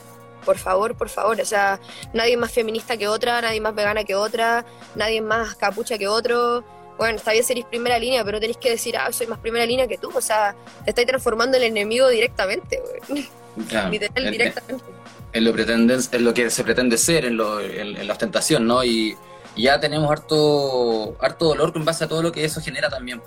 por 0.47 0.57
favor, 0.57 0.95
por 0.95 1.09
favor. 1.09 1.41
O 1.41 1.45
sea, 1.45 1.77
nadie 2.13 2.37
más 2.37 2.53
feminista 2.53 2.95
que 2.95 3.09
otra, 3.09 3.41
nadie 3.41 3.59
más 3.59 3.75
vegana 3.75 4.05
que 4.05 4.15
otra, 4.15 4.65
nadie 4.95 5.21
más 5.21 5.55
capucha 5.55 5.97
que 5.97 6.07
otro. 6.07 6.63
Bueno, 6.97 7.17
está 7.17 7.33
bien 7.33 7.43
seréis 7.43 7.65
primera 7.65 7.99
línea, 7.99 8.23
pero 8.23 8.39
tenéis 8.39 8.57
que 8.57 8.69
decir, 8.69 8.95
ah, 8.97 9.11
soy 9.11 9.27
más 9.27 9.39
primera 9.39 9.65
línea 9.65 9.87
que 9.87 9.97
tú. 9.97 10.09
O 10.15 10.21
sea, 10.21 10.55
te 10.85 10.91
estáis 10.91 11.05
transformando 11.05 11.57
en 11.57 11.63
el 11.63 11.69
enemigo 11.71 12.07
directamente, 12.07 12.81
güey. 12.81 13.27
Literal, 13.91 14.31
directamente. 14.31 14.85
En 15.33 15.43
lo, 15.43 15.51
pretenden, 15.51 15.99
en 16.11 16.23
lo 16.23 16.33
que 16.33 16.49
se 16.49 16.63
pretende 16.63 16.97
ser, 16.97 17.25
en, 17.25 17.35
lo, 17.35 17.59
en, 17.59 18.07
la 18.07 18.13
ostentación, 18.13 18.65
¿no? 18.65 18.85
Y, 18.85 19.17
ya 19.57 19.79
tenemos 19.79 20.09
harto, 20.09 21.15
harto 21.19 21.45
dolor 21.45 21.73
con 21.73 21.83
base 21.83 22.03
a 22.03 22.07
todo 22.07 22.21
lo 22.21 22.31
que 22.31 22.45
eso 22.45 22.61
genera 22.61 22.89
también. 22.89 23.21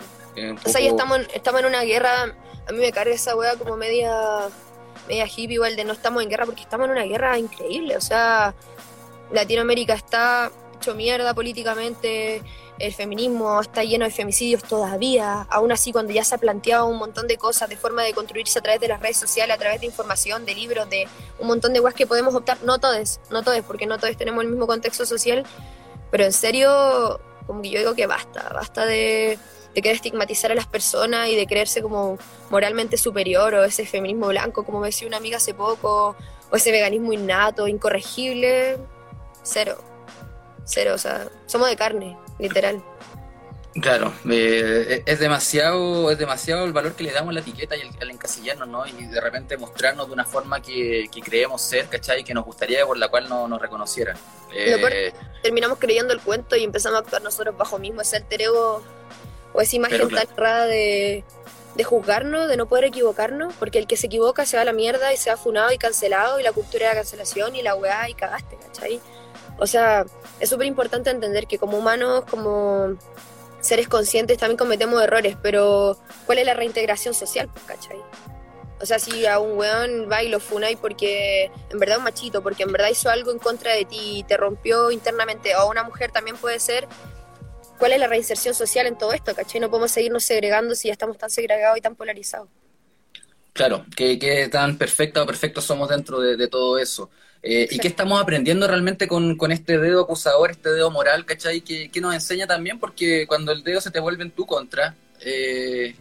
O 0.65 0.69
sea, 0.69 0.81
ya 0.81 0.91
estamos, 0.91 1.21
estamos 1.35 1.61
en 1.61 1.67
una 1.67 1.83
guerra. 1.83 2.35
A 2.69 2.73
mí 2.73 2.79
me 2.79 2.93
carga 2.93 3.13
esa 3.13 3.35
weá 3.37 3.57
como 3.57 3.77
media 3.77 4.49
media 5.09 5.27
hippie 5.27 5.55
igual 5.55 5.75
de 5.75 5.85
no 5.85 5.93
estamos 5.93 6.23
en 6.23 6.29
guerra 6.29 6.47
porque 6.47 6.63
estamos 6.63 6.87
en 6.87 6.93
una 6.93 7.05
guerra 7.05 7.39
increíble. 7.39 7.97
O 7.97 8.01
sea, 8.01 8.55
Latinoamérica 9.33 9.95
está 9.95 10.51
hecho 10.77 10.95
mierda 10.95 11.35
políticamente, 11.35 12.43
el 12.79 12.95
feminismo 12.95 13.61
está 13.61 13.85
lleno 13.85 14.07
de 14.07 14.11
femicidios 14.11 14.63
todavía, 14.63 15.43
aún 15.51 15.71
así 15.73 15.93
cuando 15.93 16.13
ya 16.13 16.25
se 16.25 16.35
ha 16.35 16.39
planteado 16.39 16.87
un 16.87 16.97
montón 16.97 17.27
de 17.27 17.37
cosas 17.37 17.69
de 17.69 17.77
forma 17.77 18.03
de 18.03 18.15
construirse 18.15 18.59
a 18.59 18.63
través 18.63 18.81
de 18.81 18.89
las 18.89 19.01
redes 19.01 19.19
sociales, 19.19 19.55
a 19.55 19.59
través 19.59 19.81
de 19.81 19.87
información, 19.87 20.47
de 20.47 20.55
libros, 20.55 20.89
de 20.89 21.07
un 21.39 21.49
montón 21.49 21.75
de 21.75 21.81
cosas 21.81 21.95
que 21.95 22.07
podemos 22.07 22.35
optar, 22.35 22.57
no 22.63 22.79
todos, 22.79 23.21
no 23.31 23.43
todos, 23.43 23.61
porque 23.67 23.85
no 23.85 23.99
todos 23.99 24.17
tenemos 24.17 24.43
el 24.43 24.51
mismo 24.51 24.67
contexto 24.67 25.05
social, 25.05 25.45
pero 26.11 26.25
en 26.25 26.33
serio, 26.33 27.21
como 27.47 27.63
que 27.63 27.71
yo 27.71 27.79
digo 27.79 27.95
que 27.95 28.07
basta, 28.07 28.49
basta 28.53 28.87
de 28.87 29.39
de 29.75 29.83
querer 29.83 29.97
estigmatizar 29.97 30.51
a 30.51 30.55
las 30.55 30.67
personas 30.67 31.29
y 31.29 31.37
de 31.37 31.47
creerse 31.47 31.83
como 31.83 32.19
moralmente 32.51 32.97
superior 32.97 33.55
o 33.55 33.65
ese 33.65 33.87
feminismo 33.87 34.29
blanco, 34.29 34.65
como 34.65 34.81
me 34.81 34.89
decía 34.89 35.07
una 35.07 35.19
amiga 35.19 35.37
hace 35.37 35.55
poco, 35.55 36.17
o 36.51 36.57
ese 36.57 36.73
veganismo 36.73 37.13
innato, 37.13 37.69
incorregible, 37.69 38.79
cero, 39.43 39.79
cero, 40.65 40.95
o 40.95 40.99
sea, 40.99 41.29
somos 41.47 41.69
de 41.69 41.77
carne, 41.77 42.19
literal. 42.39 42.83
Claro, 43.75 44.13
eh, 44.29 45.05
es 45.07 45.21
demasiado 45.21 46.11
es 46.11 46.19
demasiado 46.19 46.65
el 46.65 46.73
valor 46.73 46.95
que 46.95 47.05
le 47.05 47.13
damos 47.13 47.31
a 47.31 47.35
la 47.35 47.41
etiqueta 47.41 47.77
y 47.77 47.83
al 48.01 48.11
encasillarnos, 48.11 48.67
¿no? 48.67 48.85
Y 48.85 49.07
de 49.07 49.21
repente 49.21 49.57
mostrarnos 49.57 50.09
de 50.09 50.13
una 50.13 50.25
forma 50.25 50.61
que, 50.61 51.09
creemos 51.25 51.63
ser, 51.63 51.87
¿cachai? 51.87 52.25
Que 52.25 52.35
nos 52.35 52.45
gustaría 52.45 52.85
por 52.85 52.99
la 52.99 53.09
cual 53.09 53.29
no 53.29 53.47
nos 53.47 53.61
reconocieran. 53.61 54.17
Eh, 54.53 55.13
terminamos 55.43 55.79
creyendo 55.79 56.13
el 56.13 56.21
cuento 56.21 56.57
y 56.57 56.65
empezamos 56.65 56.97
a 56.97 57.03
actuar 57.03 57.23
nosotros 57.23 57.57
bajo 57.57 57.79
mismo 57.79 58.01
ese 58.01 58.17
alter 58.17 58.43
ego 58.43 58.83
o 59.53 59.61
esa 59.61 59.77
imagen 59.77 60.09
tan 60.09 60.27
rara 60.37 60.67
de, 60.67 61.23
de 61.77 61.85
juzgarnos, 61.85 62.49
de 62.49 62.57
no 62.57 62.67
poder 62.67 62.87
equivocarnos, 62.87 63.55
porque 63.55 63.79
el 63.79 63.87
que 63.87 63.97
se 63.97 64.09
equivoca 64.09 64.47
se 64.47 64.57
va 64.57 64.63
a 64.63 64.65
la 64.65 64.73
mierda 64.73 65.13
y 65.13 65.17
se 65.17 65.31
ha 65.31 65.37
funado 65.37 65.73
y 65.73 65.79
cancelado 65.79 66.41
y 66.41 66.43
la 66.43 66.53
cultura 66.53 66.89
de 66.89 66.95
la 66.95 67.01
cancelación 67.01 67.55
y 67.55 67.63
la 67.63 67.77
weá 67.77 68.09
y 68.11 68.15
cagaste, 68.15 68.57
¿cachai? 68.57 69.01
O 69.59 69.67
sea, 69.67 70.07
es 70.41 70.49
súper 70.49 70.67
importante 70.67 71.11
entender 71.11 71.47
que 71.47 71.59
como 71.59 71.79
humanos, 71.79 72.25
como 72.29 72.97
seres 73.61 73.89
conscientes, 73.89 74.39
también 74.39 74.57
cometemos 74.57 75.03
errores, 75.03 75.37
pero 75.43 75.99
¿cuál 76.27 76.39
es 76.39 76.47
la 76.47 76.55
reintegración 76.55 77.15
social, 77.15 77.49
cachai? 77.67 77.99
O 78.81 78.87
sea, 78.87 78.99
si 78.99 79.27
a 79.27 79.39
un 79.39 79.59
weón 79.59 80.11
va 80.11 80.23
y 80.23 80.29
lo 80.29 80.41
funai 80.41 80.77
porque 80.77 81.51
en 81.71 81.79
verdad 81.79 81.97
es 81.97 81.99
un 81.99 82.05
machito, 82.05 82.43
porque 82.43 82.63
en 82.63 82.73
verdad 82.73 82.89
hizo 82.89 83.11
algo 83.11 83.31
en 83.31 83.39
contra 83.39 83.75
de 83.75 83.85
ti 83.85 84.19
y 84.19 84.23
te 84.23 84.39
rompió 84.39 84.91
internamente, 84.91 85.55
o 85.55 85.59
a 85.59 85.65
una 85.67 85.83
mujer 85.83 86.11
también 86.11 86.37
puede 86.37 86.59
ser 86.61 86.89
cuál 87.79 87.93
es 87.93 87.99
la 87.99 88.07
reinserción 88.07 88.55
social 88.55 88.87
en 88.87 88.97
todo 88.97 89.13
esto, 89.13 89.35
¿cachai? 89.35 89.61
No 89.61 89.69
podemos 89.69 89.91
seguirnos 89.91 90.25
segregando 90.25 90.75
si 90.75 90.89
ya 90.89 90.93
estamos 90.93 91.19
tan 91.19 91.31
segregados 91.31 91.77
y 91.77 91.81
tan 91.83 91.95
polarizados. 91.95 92.49
Claro, 93.61 93.85
qué, 93.95 94.49
tan 94.51 94.79
perfecta 94.79 95.23
o 95.23 95.27
perfectos 95.27 95.65
somos 95.65 95.91
dentro 95.91 96.19
de, 96.19 96.49
todo 96.49 96.79
eso. 96.79 97.11
Eh, 97.43 97.69
¿Y 97.71 97.79
qué 97.79 97.89
estamos 97.89 98.19
aprendiendo 98.19 98.67
realmente 98.67 99.07
con, 99.07 99.37
este 99.53 99.77
dedo 99.77 100.01
acusador, 100.01 100.51
este 100.51 100.71
dedo 100.71 100.91
moral, 100.91 101.27
¿cachai? 101.27 101.61
Que, 101.61 101.91
nos 102.01 102.15
enseña 102.15 102.47
también, 102.47 102.79
porque 102.79 103.27
cuando 103.27 103.53
el 103.53 103.63
dedo 103.63 103.83
se 103.83 103.91
te 103.91 104.01
vuelve 104.01 104.23
en 104.23 104.31
tu 104.31 104.47
contra, 104.47 104.95
eh, 105.21 105.95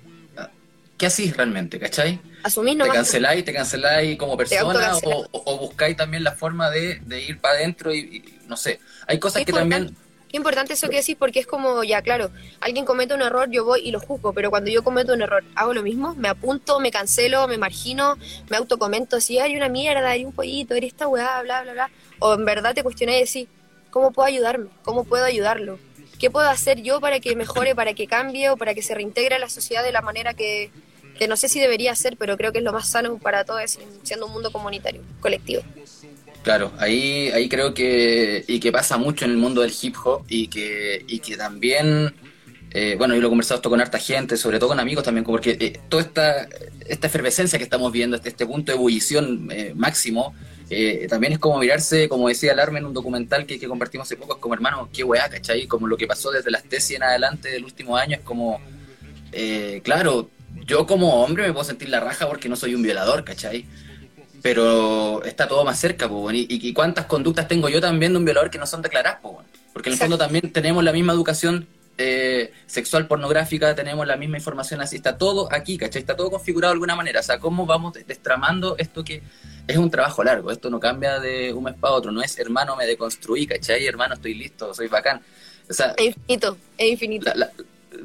¿qué 0.98 1.06
hacís 1.06 1.36
realmente, 1.36 1.78
cachai? 1.78 2.22
Asumís 2.43 2.78
¿Te 2.78 2.88
canceláis, 2.88 3.43
te 3.43 3.52
canceláis 3.52 4.17
como 4.17 4.38
persona 4.38 4.93
o, 5.04 5.58
buscáis 5.58 5.98
también 5.98 6.24
la 6.24 6.32
forma 6.32 6.69
de, 6.69 7.02
ir 7.28 7.41
para 7.41 7.56
adentro 7.56 7.93
y, 7.93 8.39
no 8.48 8.56
sé, 8.56 8.80
hay 9.06 9.19
cosas 9.19 9.43
que 9.43 9.52
también 9.52 9.93
Qué 10.29 10.37
importante 10.37 10.73
eso 10.73 10.89
que 10.89 10.97
decís 10.97 11.15
porque 11.17 11.39
es 11.39 11.47
como, 11.47 11.83
ya 11.83 12.03
claro, 12.03 12.29
alguien 12.61 12.85
comete 12.85 13.15
un 13.15 13.21
error, 13.23 13.49
yo 13.49 13.65
voy 13.65 13.81
y 13.81 13.89
lo 13.89 13.99
juzgo, 13.99 14.31
pero 14.31 14.51
cuando 14.51 14.69
yo 14.69 14.83
cometo 14.83 15.13
un 15.13 15.23
error, 15.23 15.43
hago 15.55 15.73
lo 15.73 15.81
mismo, 15.81 16.13
me 16.13 16.27
apunto, 16.27 16.79
me 16.79 16.91
cancelo, 16.91 17.47
me 17.47 17.57
margino, 17.57 18.15
me 18.47 18.57
autocomento, 18.57 19.19
si 19.21 19.39
hay 19.39 19.55
una 19.55 19.69
mierda, 19.69 20.07
hay 20.07 20.25
un 20.25 20.31
pollito, 20.31 20.75
eres 20.75 20.91
esta 20.91 21.07
weá, 21.07 21.41
bla, 21.41 21.63
bla, 21.63 21.73
bla. 21.73 21.91
O 22.19 22.35
en 22.35 22.45
verdad 22.45 22.75
te 22.75 22.83
cuestioné 22.83 23.17
y 23.17 23.25
decís, 23.25 23.47
¿cómo 23.89 24.11
puedo 24.11 24.27
ayudarme? 24.27 24.69
¿Cómo 24.83 25.03
puedo 25.03 25.25
ayudarlo? 25.25 25.79
¿Qué 26.19 26.29
puedo 26.29 26.47
hacer 26.47 26.83
yo 26.83 27.01
para 27.01 27.19
que 27.19 27.35
mejore, 27.35 27.73
para 27.73 27.95
que 27.95 28.05
cambie 28.05 28.51
o 28.51 28.57
para 28.57 28.75
que 28.75 28.83
se 28.83 28.93
reintegre 28.93 29.35
a 29.35 29.39
la 29.39 29.49
sociedad 29.49 29.83
de 29.83 29.91
la 29.91 30.01
manera 30.01 30.35
que, 30.35 30.69
que 31.17 31.27
no 31.27 31.37
sé 31.37 31.49
si 31.49 31.59
debería 31.59 31.95
ser, 31.95 32.17
pero 32.17 32.37
creo 32.37 32.51
que 32.51 32.59
es 32.59 32.63
lo 32.63 32.71
más 32.71 32.87
sano 32.87 33.17
para 33.17 33.45
todos, 33.45 33.79
siendo 34.03 34.27
un 34.27 34.33
mundo 34.33 34.51
comunitario, 34.51 35.01
colectivo? 35.21 35.63
Claro, 36.49 36.71
ahí, 36.79 37.29
ahí 37.29 37.47
creo 37.47 37.75
que, 37.75 38.43
y 38.47 38.59
que 38.59 38.71
pasa 38.71 38.97
mucho 38.97 39.23
en 39.23 39.29
el 39.29 39.38
mundo 39.38 39.62
del 39.62 39.71
hip 39.79 39.95
hop 40.03 40.23
y 40.27 40.47
que, 40.47 41.05
y 41.07 41.19
que 41.19 41.38
también, 41.38 42.12
eh, 42.71 42.95
bueno, 42.97 43.13
yo 43.13 43.21
lo 43.21 43.27
he 43.27 43.29
conversado 43.29 43.59
esto 43.59 43.69
con 43.69 43.79
harta 43.79 43.99
gente, 43.99 44.35
sobre 44.35 44.57
todo 44.57 44.69
con 44.69 44.79
amigos 44.79 45.03
también, 45.03 45.23
porque 45.23 45.55
eh, 45.59 45.79
toda 45.89 46.01
esta, 46.01 46.49
esta 46.88 47.05
efervescencia 47.05 47.59
que 47.59 47.65
estamos 47.65 47.91
viendo, 47.91 48.15
este, 48.15 48.29
este 48.29 48.47
punto 48.47 48.71
de 48.71 48.79
ebullición 48.79 49.47
eh, 49.51 49.73
máximo, 49.75 50.33
también 51.07 51.33
es 51.33 51.39
como 51.39 51.59
mirarse, 51.59 52.09
como 52.09 52.29
decía 52.29 52.53
Alarme 52.53 52.79
en 52.79 52.88
un 52.88 52.95
documental 52.95 53.45
que, 53.45 53.59
que 53.59 53.67
compartimos 53.67 54.07
hace 54.07 54.17
poco, 54.17 54.33
es 54.33 54.39
como 54.39 54.55
hermano, 54.55 54.89
qué 54.91 55.03
weá, 55.03 55.29
¿cachai? 55.29 55.67
Como 55.67 55.85
lo 55.85 55.97
que 55.97 56.07
pasó 56.07 56.31
desde 56.31 56.49
las 56.49 56.63
tesis 56.63 56.95
en 56.95 57.03
adelante 57.03 57.49
del 57.49 57.63
último 57.63 57.95
año, 57.95 58.17
es 58.17 58.23
como, 58.23 58.59
claro, 59.83 60.31
yo 60.65 60.88
como 60.88 61.23
hombre 61.23 61.45
me 61.45 61.53
puedo 61.53 61.63
sentir 61.63 61.89
la 61.89 61.99
raja 61.99 62.27
porque 62.27 62.49
no 62.49 62.55
soy 62.55 62.73
un 62.73 62.81
violador, 62.81 63.23
¿cachai? 63.23 63.67
Pero 64.41 65.23
está 65.23 65.47
todo 65.47 65.63
más 65.65 65.80
cerca, 65.80 66.10
y, 66.32 66.73
cuántas 66.73 67.06
conductas 67.06 67.47
tengo 67.47 67.69
yo 67.69 67.82
también 67.82 68.13
de 68.13 68.19
un 68.19 68.25
violador 68.25 68.49
que 68.49 68.58
no 68.58 68.65
son 68.65 68.82
declaradas, 68.82 69.19
porque 69.73 69.89
en 69.89 69.93
el 69.93 69.99
fondo 69.99 70.17
también 70.17 70.52
tenemos 70.52 70.84
la 70.84 70.91
misma 70.91 71.13
educación 71.13 71.67
eh, 71.97 72.54
sexual 72.65 73.08
pornográfica, 73.08 73.75
tenemos 73.75 74.08
la 74.08 74.15
misma 74.15 74.38
información 74.38 74.80
así, 74.80 74.95
está 74.95 75.17
todo 75.17 75.52
aquí, 75.52 75.78
¿cachai? 75.78 75.99
Está 75.99 76.15
todo 76.15 76.32
configurado 76.32 76.71
de 76.71 76.75
alguna 76.75 76.95
manera, 76.95 77.19
o 77.19 77.23
sea, 77.23 77.39
¿cómo 77.39 77.65
vamos 77.65 77.93
destramando 78.08 78.78
esto 78.78 79.04
que 79.04 79.21
es 79.67 79.78
un 79.78 79.91
trabajo 79.91 80.23
largo, 80.23 80.49
esto 80.49 80.69
no 80.69 80.80
cambia 80.80 81.19
de 81.19 81.54
un 81.54 81.65
mes 81.65 81.75
para 81.75 81.93
otro, 81.93 82.12
no 82.12 82.21
es 82.21 82.39
hermano 82.39 82.75
me 82.75 82.86
deconstruí, 82.86 83.45
¿cachai? 83.45 83.86
Hermano 83.86 84.15
estoy 84.15 84.34
listo, 84.34 84.73
soy 84.73 84.88
bacán. 84.88 85.21
O 85.69 85.73
sea, 85.73 85.93
es 85.97 86.15
infinito, 86.15 86.58
es 86.78 86.91
infinito. 86.91 87.32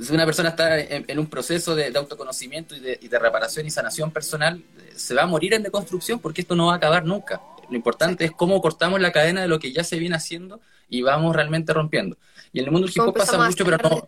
si 0.00 0.12
una 0.12 0.26
persona 0.26 0.50
está 0.50 0.78
en, 0.78 1.18
un 1.18 1.28
proceso 1.28 1.74
de, 1.74 1.96
autoconocimiento 1.96 2.74
y 2.74 2.80
de, 2.80 2.98
y 3.00 3.08
de, 3.08 3.18
reparación 3.18 3.64
y 3.64 3.70
sanación 3.70 4.10
personal, 4.10 4.62
se 4.96 5.14
va 5.14 5.22
a 5.22 5.26
morir 5.26 5.54
en 5.54 5.62
deconstrucción 5.62 6.18
porque 6.18 6.42
esto 6.42 6.54
no 6.54 6.66
va 6.66 6.74
a 6.74 6.76
acabar 6.76 7.04
nunca. 7.04 7.40
Lo 7.70 7.76
importante 7.76 8.24
es 8.24 8.32
cómo 8.32 8.60
cortamos 8.60 9.00
la 9.00 9.12
cadena 9.12 9.42
de 9.42 9.48
lo 9.48 9.58
que 9.58 9.72
ya 9.72 9.84
se 9.84 9.98
viene 9.98 10.16
haciendo 10.16 10.60
y 10.88 11.02
vamos 11.02 11.34
realmente 11.34 11.72
rompiendo. 11.72 12.16
Y 12.52 12.60
en 12.60 12.66
el 12.66 12.70
mundo 12.70 12.86
del 12.86 12.94
hip 12.94 13.02
hop 13.02 13.14
pasa 13.14 13.38
mucho, 13.38 13.64
pero 13.64 13.78
no, 13.78 14.06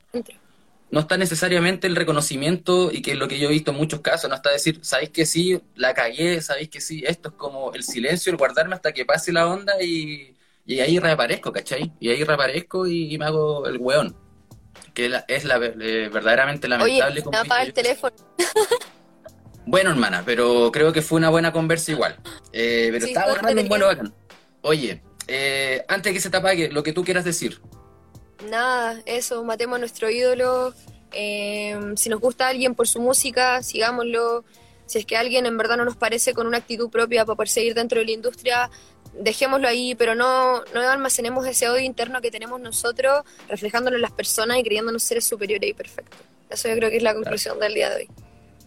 no 0.90 1.01
está 1.01 1.16
necesariamente 1.16 1.87
el 1.87 1.96
reconocimiento 1.96 2.92
y 2.92 3.03
que 3.03 3.12
es 3.12 3.18
lo 3.18 3.29
que 3.29 3.38
yo 3.38 3.49
he 3.49 3.53
visto 3.53 3.72
en 3.72 3.77
muchos 3.77 4.01
casos, 4.01 4.31
no 4.31 4.37
está 4.37 4.51
decir, 4.51 4.79
sabéis 4.83 5.11
que 5.11 5.27
sí, 5.27 5.61
la 5.75 5.94
cagué, 5.94 6.40
sabéis 6.42 6.68
que 6.68 6.81
sí, 6.81 7.03
esto 7.07 7.31
es 7.31 7.35
como 7.35 7.72
el 7.75 7.83
silencio, 7.83 8.31
el 8.31 8.38
guardarme 8.38 8.75
hasta 8.75 8.92
que 8.92 9.05
pase 9.05 9.33
la 9.33 9.49
onda 9.49 9.83
y, 9.83 10.37
y 10.64 10.81
ahí 10.81 10.99
reaparezco, 10.99 11.53
¿cachai? 11.53 11.92
Y 12.01 12.11
ahí 12.11 12.25
reaparezco 12.25 12.87
y, 12.87 13.16
me 13.18 13.25
hago 13.25 13.66
el 13.66 13.79
weón. 13.79 14.16
Que 14.94 15.07
es 15.29 15.44
la, 15.44 15.57
eh, 15.59 16.09
verdaderamente 16.12 16.68
lamentable. 16.68 17.22
Oye, 17.27 17.38
me 17.49 17.62
el 17.62 17.72
teléfono. 17.72 18.16
Bueno, 19.66 19.90
hermana, 19.90 20.22
pero 20.24 20.70
creo 20.72 20.92
que 20.92 21.02
fue 21.02 21.18
una 21.18 21.29
buena 21.29 21.52
conversa 21.52 21.90
igual. 21.90 22.16
Eh, 22.52 22.88
pero 22.92 23.05
estaba 23.05 23.33
un 23.33 23.68
vuelo 23.68 23.87
bacán. 23.87 24.14
Oye, 24.62 25.02
eh, 25.26 25.85
antes 25.88 26.11
de 26.11 26.14
que 26.14 26.20
se 26.20 26.31
te 26.31 26.37
apague, 26.37 26.70
lo 26.70 26.85
que 26.85 26.92
tú 26.92 27.05
quieras 27.05 27.24
decir. 27.24 27.61
Nada, 28.48 29.02
eso, 29.07 29.42
matemos 29.42 29.76
a 29.76 29.79
nuestro 29.81 30.09
ídolo. 30.09 30.72
Eh, 31.12 31.76
si 31.96 32.09
nos 32.09 32.20
gusta 32.20 32.46
alguien 32.46 32.76
por 32.76 32.87
su 32.87 33.00
música, 33.00 33.61
sigámoslo. 33.62 34.44
Si 34.87 34.98
es 34.98 35.07
que 35.07 35.16
alguien 35.16 35.46
en 35.46 35.57
verdad 35.57 35.76
no 35.76 35.85
nos 35.85 35.96
parece 35.96 36.33
con 36.33 36.46
una 36.46 36.59
actitud 36.59 36.88
propia 36.88 37.24
para 37.24 37.37
perseguir 37.37 37.74
dentro 37.74 37.98
de 37.98 38.05
la 38.05 38.12
industria, 38.12 38.70
dejémoslo 39.18 39.66
ahí, 39.66 39.96
pero 39.96 40.14
no, 40.14 40.62
no 40.74 40.81
almacenemos 40.81 41.44
ese 41.44 41.68
odio 41.68 41.81
interno 41.81 42.20
que 42.20 42.31
tenemos 42.31 42.61
nosotros, 42.61 43.24
reflejándolo 43.48 43.96
en 43.96 44.02
las 44.02 44.12
personas 44.12 44.59
y 44.59 44.62
creyéndonos 44.62 45.02
seres 45.02 45.24
superiores 45.24 45.68
y 45.68 45.74
perfectos. 45.74 46.20
Eso 46.50 46.68
yo 46.68 46.76
creo 46.76 46.90
que 46.90 46.98
es 46.98 47.02
la 47.02 47.14
conclusión 47.14 47.59
del 47.59 47.74
día 47.74 47.90
de 47.90 47.96
hoy 47.96 48.26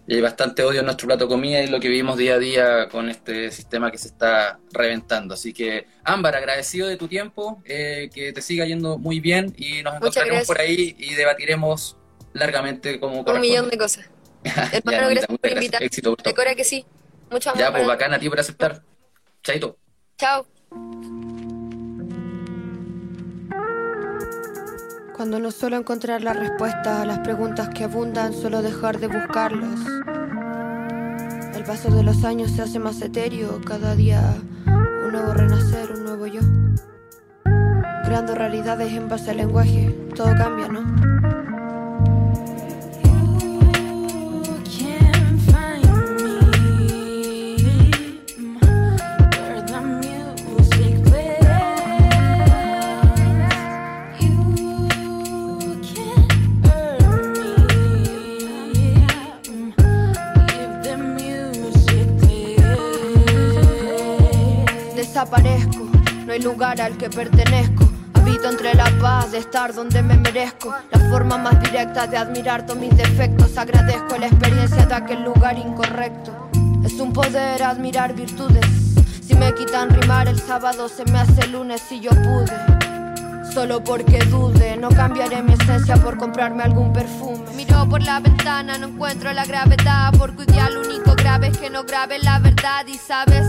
y 0.10 0.16
hay 0.16 0.22
bastante 0.22 0.64
odio 0.64 0.80
en 0.80 0.88
nuestro 0.88 1.06
plato 1.06 1.26
de 1.26 1.30
comida 1.30 1.62
y 1.62 1.68
lo 1.68 1.80
que 1.80 1.88
vivimos 1.88 2.18
día 2.18 2.34
a 2.34 2.40
día 2.40 2.90
con 2.90 3.10
este 3.10 3.52
sistema 3.52 3.92
que 3.92 4.00
se 4.00 4.08
está 4.08 4.60
reventando. 4.72 5.36
Así 5.36 5.54
que, 5.54 5.86
Ámbar, 6.04 6.36
agradecido 6.36 6.88
de 6.88 6.98
tu 6.98 7.08
tiempo, 7.08 7.62
eh, 7.64 8.10
que 8.12 8.34
te 8.34 8.42
siga 8.42 8.66
yendo 8.66 8.98
muy 8.98 9.20
bien 9.20 9.54
y 9.56 9.84
nos 9.84 9.98
encontraremos 9.98 10.48
por 10.48 10.60
ahí 10.60 10.96
y 10.98 11.14
debatiremos 11.14 11.96
largamente 12.34 13.00
como 13.00 13.22
Un 13.22 13.40
millón 13.40 13.70
de 13.70 13.78
cosas. 13.78 14.10
Hermano, 14.44 15.10
gracias 15.10 15.28
por 15.28 15.52
invitar. 15.52 15.84
Éxito 15.84 16.16
que 16.16 16.64
sí. 16.64 16.88
Mucho 17.30 17.52
amor. 17.52 17.62
Ya, 17.62 17.72
pues 17.72 17.86
bacán 17.86 18.12
a 18.12 18.20
ti 18.20 18.28
por 18.30 18.40
aceptar. 18.40 18.82
Chaito. 19.44 19.78
Chao. 20.18 20.48
Cuando 25.20 25.38
no 25.38 25.52
suelo 25.52 25.76
encontrar 25.76 26.24
la 26.24 26.32
respuesta 26.32 27.02
a 27.02 27.06
las 27.06 27.20
preguntas 27.20 27.68
que 27.76 27.84
abundan, 27.84 28.32
suelo 28.32 28.62
dejar 28.62 29.02
de 29.02 29.08
buscarlas. 29.08 29.82
El 31.54 31.66
paso 31.66 31.94
de 31.94 32.04
los 32.04 32.24
años 32.24 32.52
se 32.52 32.62
hace 32.62 32.80
más 32.80 33.02
etéreo, 33.02 33.60
cada 33.60 33.96
día 33.96 34.22
un 34.66 35.12
nuevo 35.12 35.34
renacer, 35.34 35.92
un 35.92 36.06
nuevo 36.06 36.26
yo. 36.26 36.40
Creando 38.06 38.34
realidades 38.34 38.94
en 38.94 39.10
base 39.10 39.32
al 39.32 39.38
lenguaje, 39.38 39.94
todo 40.16 40.34
cambia, 40.38 40.70
¿no? 40.70 41.29
No 65.20 66.32
hay 66.32 66.42
lugar 66.42 66.80
al 66.80 66.96
que 66.96 67.10
pertenezco. 67.10 67.90
Habito 68.14 68.50
entre 68.50 68.74
la 68.74 68.90
paz 69.02 69.34
de 69.34 69.40
estar 69.40 69.74
donde 69.74 70.02
me 70.02 70.16
merezco. 70.16 70.74
La 70.92 71.10
forma 71.10 71.38
más 71.38 71.62
directa 71.62 72.08
de 72.08 72.16
admirar 72.16 72.66
todos 72.66 72.80
mis 72.80 72.96
defectos. 72.96 73.58
Agradezco 73.58 74.16
la 74.18 74.28
experiencia 74.28 74.86
de 74.86 74.94
aquel 74.94 75.24
lugar 75.24 75.58
incorrecto. 75.58 76.50
Es 76.86 76.94
un 77.02 77.12
poder 77.12 77.62
admirar 77.64 78.14
virtudes. 78.14 78.66
Si 79.22 79.36
me 79.36 79.54
quitan 79.56 79.90
rimar 79.90 80.30
el 80.30 80.40
sábado, 80.40 80.88
se 80.88 81.04
me 81.12 81.20
hace 81.20 81.48
lunes 81.48 81.82
si 81.82 82.00
yo 82.00 82.12
pude 82.12 82.80
solo 83.60 83.84
porque 83.84 84.20
dude. 84.26 84.78
No 84.78 84.90
cambiaré 84.90 85.42
mi 85.44 85.54
esencia 85.54 85.98
por 85.98 86.18
comprarme 86.18 86.64
algún 86.64 86.94
perfume. 86.94 87.44
Miro 87.56 87.88
por 87.90 88.02
la 88.02 88.20
ventana, 88.20 88.78
no 88.78 88.88
encuentro 88.88 89.34
la 89.34 89.46
gravedad. 89.46 90.14
Porque 90.18 90.44
hoy 90.44 90.74
lo 90.74 90.82
único 90.82 91.14
grave 91.16 91.48
es 91.48 91.58
que 91.58 91.70
no 91.70 91.84
grabe 91.84 92.20
la 92.20 92.40
verdad. 92.40 92.86
Y 92.88 92.98
sabes, 92.98 93.44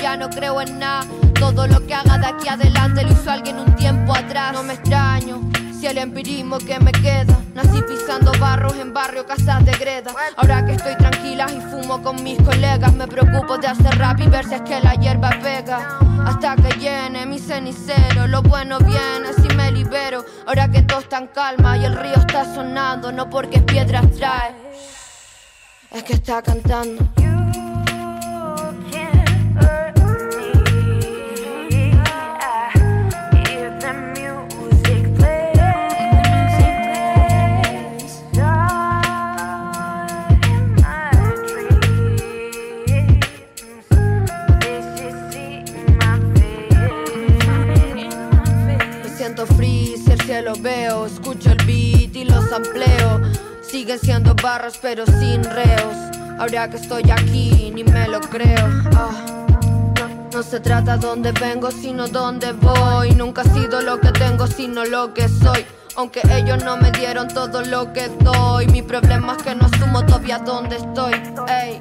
ya 0.00 0.16
no 0.16 0.28
creo 0.30 0.60
en 0.60 0.78
nada. 0.78 1.06
Todo 1.38 1.66
lo 1.66 1.86
que 1.86 1.94
haga 1.94 2.18
de 2.18 2.26
aquí 2.26 2.48
adelante 2.48 3.04
lo 3.04 3.12
hizo 3.12 3.30
alguien 3.30 3.58
un 3.58 3.74
tiempo 3.76 4.14
atrás. 4.14 4.52
No 4.52 4.62
me 4.62 4.74
extraño 4.74 5.48
si 5.78 5.86
el 5.86 5.98
empirismo 5.98 6.58
que 6.58 6.80
me 6.80 6.90
queda, 6.90 7.38
nací 7.54 7.80
pisando 7.82 8.32
barros 8.40 8.74
en 8.78 8.92
barrio, 8.92 9.24
casas 9.24 9.64
de 9.64 9.70
greda. 9.72 10.12
Ahora 10.36 10.66
que 10.66 10.72
estoy 10.72 10.96
tranquila 10.96 11.46
y 11.56 11.60
fumo 11.60 12.02
con 12.02 12.20
mis 12.24 12.36
colegas, 12.42 12.92
me 12.94 13.06
preocupo 13.06 13.58
de 13.58 13.68
hacer 13.68 13.96
rap 13.96 14.18
y 14.18 14.26
ver 14.26 14.44
si 14.44 14.54
es 14.54 14.62
que 14.62 14.80
la 14.80 14.94
hierba 14.94 15.30
pega. 15.40 16.00
Hasta 16.26 16.56
que 16.56 16.76
llene 16.80 17.26
mi 17.26 17.38
cenicero, 17.38 18.26
lo 18.26 18.42
bueno 18.42 18.78
viene 18.80 19.32
si 19.40 19.54
me 19.54 19.70
libero. 19.70 20.24
Ahora 20.48 20.68
que 20.68 20.82
todo 20.82 20.98
está 20.98 21.18
en 21.18 21.28
calma 21.28 21.78
y 21.78 21.84
el 21.84 21.96
río 21.96 22.16
está 22.16 22.44
sonando, 22.44 23.12
no 23.12 23.30
porque 23.30 23.60
piedras 23.60 24.10
trae, 24.16 24.54
es 25.92 26.02
que 26.02 26.14
está 26.14 26.42
cantando. 26.42 27.17
Siguen 53.88 54.00
siendo 54.04 54.34
barras 54.34 54.78
pero 54.82 55.06
sin 55.06 55.42
reos. 55.42 55.96
Ahora 56.38 56.68
que 56.68 56.76
estoy 56.76 57.10
aquí, 57.10 57.72
ni 57.74 57.82
me 57.84 58.06
lo 58.06 58.20
creo. 58.20 58.66
Ah. 58.94 59.46
No 60.30 60.42
se 60.42 60.60
trata 60.60 60.98
dónde 60.98 61.32
vengo, 61.32 61.70
sino 61.70 62.06
dónde 62.06 62.52
voy. 62.52 63.14
Nunca 63.14 63.40
he 63.40 63.48
sido 63.48 63.80
lo 63.80 63.98
que 63.98 64.12
tengo, 64.12 64.46
sino 64.46 64.84
lo 64.84 65.14
que 65.14 65.26
soy. 65.26 65.64
Aunque 65.96 66.20
ellos 66.30 66.62
no 66.64 66.76
me 66.76 66.90
dieron 66.90 67.28
todo 67.28 67.62
lo 67.62 67.90
que 67.94 68.08
doy. 68.20 68.66
Mi 68.66 68.82
problema 68.82 69.36
es 69.38 69.42
que 69.42 69.54
no 69.54 69.64
asumo 69.64 70.04
todavía 70.04 70.38
dónde 70.40 70.76
estoy. 70.76 71.14
Ey. 71.48 71.80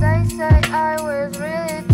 They 0.00 0.24
say 0.34 0.62
I 0.72 0.96
was 1.02 1.38
really 1.38 1.89